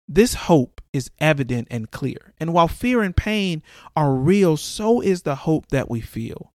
This 0.07 0.33
hope 0.35 0.81
is 0.93 1.09
evident 1.19 1.67
and 1.71 1.89
clear. 1.89 2.33
And 2.39 2.53
while 2.53 2.67
fear 2.67 3.01
and 3.01 3.15
pain 3.15 3.63
are 3.95 4.13
real, 4.13 4.55
so 4.57 5.01
is 5.01 5.23
the 5.23 5.35
hope 5.35 5.67
that 5.69 5.89
we 5.89 6.01
feel. 6.01 6.51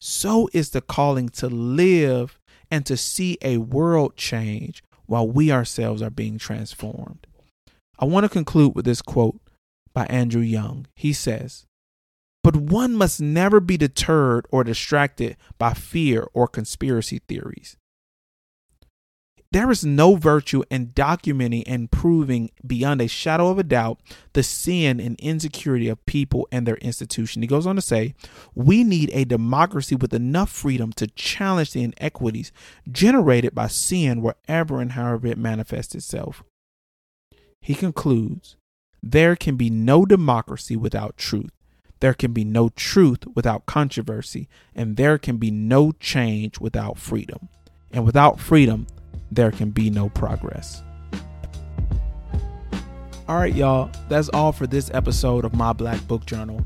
So 0.00 0.48
is 0.52 0.70
the 0.70 0.80
calling 0.80 1.28
to 1.30 1.48
live 1.48 2.38
and 2.70 2.86
to 2.86 2.96
see 2.96 3.38
a 3.42 3.58
world 3.58 4.16
change 4.16 4.82
while 5.06 5.28
we 5.28 5.50
ourselves 5.50 6.00
are 6.00 6.10
being 6.10 6.38
transformed. 6.38 7.26
I 7.98 8.04
want 8.04 8.24
to 8.24 8.28
conclude 8.28 8.74
with 8.74 8.84
this 8.84 9.02
quote 9.02 9.40
by 9.92 10.06
Andrew 10.06 10.40
Young. 10.40 10.86
He 10.96 11.12
says, 11.12 11.66
But 12.42 12.56
one 12.56 12.94
must 12.94 13.20
never 13.20 13.60
be 13.60 13.76
deterred 13.76 14.46
or 14.50 14.64
distracted 14.64 15.36
by 15.58 15.74
fear 15.74 16.26
or 16.32 16.48
conspiracy 16.48 17.20
theories. 17.28 17.76
There 19.52 19.70
is 19.70 19.84
no 19.84 20.16
virtue 20.16 20.62
in 20.70 20.88
documenting 20.88 21.64
and 21.66 21.90
proving 21.90 22.50
beyond 22.66 23.02
a 23.02 23.06
shadow 23.06 23.48
of 23.48 23.58
a 23.58 23.62
doubt 23.62 24.00
the 24.32 24.42
sin 24.42 24.98
and 24.98 25.20
insecurity 25.20 25.90
of 25.90 26.06
people 26.06 26.48
and 26.50 26.66
their 26.66 26.78
institution. 26.78 27.42
He 27.42 27.48
goes 27.48 27.66
on 27.66 27.76
to 27.76 27.82
say, 27.82 28.14
We 28.54 28.82
need 28.82 29.10
a 29.12 29.26
democracy 29.26 29.94
with 29.94 30.14
enough 30.14 30.50
freedom 30.50 30.90
to 30.94 31.06
challenge 31.06 31.72
the 31.72 31.82
inequities 31.82 32.50
generated 32.90 33.54
by 33.54 33.66
sin 33.66 34.22
wherever 34.22 34.80
and 34.80 34.92
however 34.92 35.26
it 35.26 35.36
manifests 35.36 35.94
itself. 35.94 36.42
He 37.60 37.74
concludes, 37.74 38.56
There 39.02 39.36
can 39.36 39.56
be 39.56 39.68
no 39.68 40.06
democracy 40.06 40.76
without 40.76 41.18
truth. 41.18 41.52
There 42.00 42.14
can 42.14 42.32
be 42.32 42.44
no 42.44 42.70
truth 42.70 43.24
without 43.34 43.66
controversy, 43.66 44.48
and 44.74 44.96
there 44.96 45.18
can 45.18 45.36
be 45.36 45.50
no 45.50 45.92
change 45.92 46.58
without 46.58 46.96
freedom. 46.96 47.50
And 47.92 48.06
without 48.06 48.40
freedom, 48.40 48.86
there 49.34 49.50
can 49.50 49.70
be 49.70 49.90
no 49.90 50.08
progress. 50.10 50.82
All 53.28 53.36
right, 53.36 53.54
y'all, 53.54 53.90
that's 54.08 54.28
all 54.30 54.52
for 54.52 54.66
this 54.66 54.90
episode 54.92 55.44
of 55.44 55.54
My 55.54 55.72
Black 55.72 56.06
Book 56.06 56.26
Journal. 56.26 56.64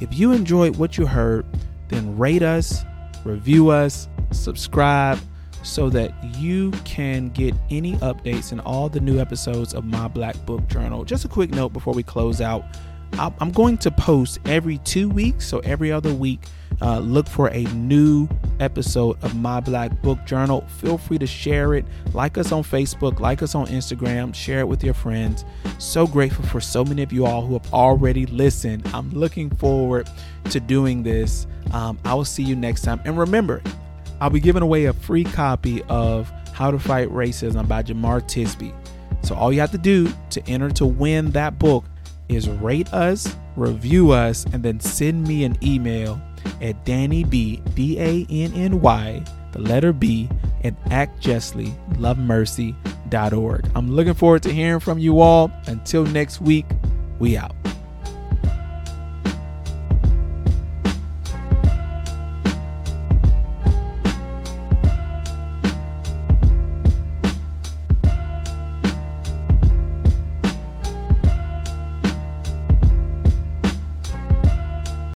If 0.00 0.18
you 0.18 0.32
enjoyed 0.32 0.76
what 0.76 0.98
you 0.98 1.06
heard, 1.06 1.46
then 1.88 2.18
rate 2.18 2.42
us, 2.42 2.84
review 3.24 3.70
us, 3.70 4.08
subscribe 4.32 5.18
so 5.62 5.88
that 5.90 6.12
you 6.36 6.72
can 6.84 7.28
get 7.28 7.54
any 7.70 7.94
updates 7.96 8.50
and 8.50 8.60
all 8.62 8.88
the 8.88 9.00
new 9.00 9.20
episodes 9.20 9.74
of 9.74 9.84
My 9.84 10.08
Black 10.08 10.36
Book 10.44 10.66
Journal. 10.68 11.04
Just 11.04 11.24
a 11.24 11.28
quick 11.28 11.50
note 11.50 11.72
before 11.72 11.94
we 11.94 12.02
close 12.02 12.40
out 12.40 12.64
I'm 13.18 13.50
going 13.50 13.78
to 13.78 13.90
post 13.90 14.38
every 14.46 14.78
two 14.78 15.08
weeks, 15.08 15.46
so 15.46 15.58
every 15.60 15.92
other 15.92 16.12
week. 16.14 16.40
Uh, 16.82 16.98
look 16.98 17.28
for 17.28 17.48
a 17.50 17.62
new 17.66 18.28
episode 18.58 19.16
of 19.22 19.36
My 19.36 19.60
Black 19.60 20.02
Book 20.02 20.18
Journal. 20.26 20.66
Feel 20.78 20.98
free 20.98 21.18
to 21.18 21.28
share 21.28 21.74
it. 21.74 21.84
Like 22.12 22.36
us 22.36 22.50
on 22.50 22.64
Facebook, 22.64 23.20
like 23.20 23.40
us 23.40 23.54
on 23.54 23.66
Instagram, 23.68 24.34
share 24.34 24.58
it 24.60 24.66
with 24.66 24.82
your 24.82 24.94
friends. 24.94 25.44
So 25.78 26.08
grateful 26.08 26.44
for 26.46 26.60
so 26.60 26.84
many 26.84 27.04
of 27.04 27.12
you 27.12 27.24
all 27.24 27.46
who 27.46 27.52
have 27.52 27.72
already 27.72 28.26
listened. 28.26 28.84
I'm 28.92 29.10
looking 29.10 29.48
forward 29.48 30.10
to 30.50 30.58
doing 30.58 31.04
this. 31.04 31.46
Um, 31.72 32.00
I 32.04 32.14
will 32.14 32.24
see 32.24 32.42
you 32.42 32.56
next 32.56 32.82
time. 32.82 33.00
And 33.04 33.16
remember, 33.16 33.62
I'll 34.20 34.30
be 34.30 34.40
giving 34.40 34.62
away 34.62 34.86
a 34.86 34.92
free 34.92 35.24
copy 35.24 35.84
of 35.84 36.28
How 36.52 36.72
to 36.72 36.80
Fight 36.80 37.08
Racism 37.10 37.68
by 37.68 37.84
Jemar 37.84 38.22
Tisby. 38.22 38.74
So 39.24 39.36
all 39.36 39.52
you 39.52 39.60
have 39.60 39.70
to 39.70 39.78
do 39.78 40.12
to 40.30 40.42
enter 40.48 40.68
to 40.70 40.86
win 40.86 41.30
that 41.30 41.60
book 41.60 41.84
is 42.28 42.48
rate 42.48 42.92
us, 42.92 43.36
review 43.54 44.10
us, 44.10 44.44
and 44.52 44.64
then 44.64 44.80
send 44.80 45.28
me 45.28 45.44
an 45.44 45.56
email 45.62 46.20
at 46.60 46.84
Danny 46.84 47.24
B, 47.24 47.62
D 47.74 47.98
A 47.98 48.24
N 48.30 48.52
N 48.54 48.80
Y, 48.80 49.24
the 49.52 49.58
letter 49.60 49.92
B, 49.92 50.28
at 50.64 50.80
actjustlylovemercy.org. 50.86 53.70
I'm 53.74 53.90
looking 53.90 54.14
forward 54.14 54.42
to 54.44 54.52
hearing 54.52 54.80
from 54.80 54.98
you 54.98 55.20
all. 55.20 55.52
Until 55.66 56.06
next 56.06 56.40
week, 56.40 56.64
we 57.18 57.36
out. 57.36 57.54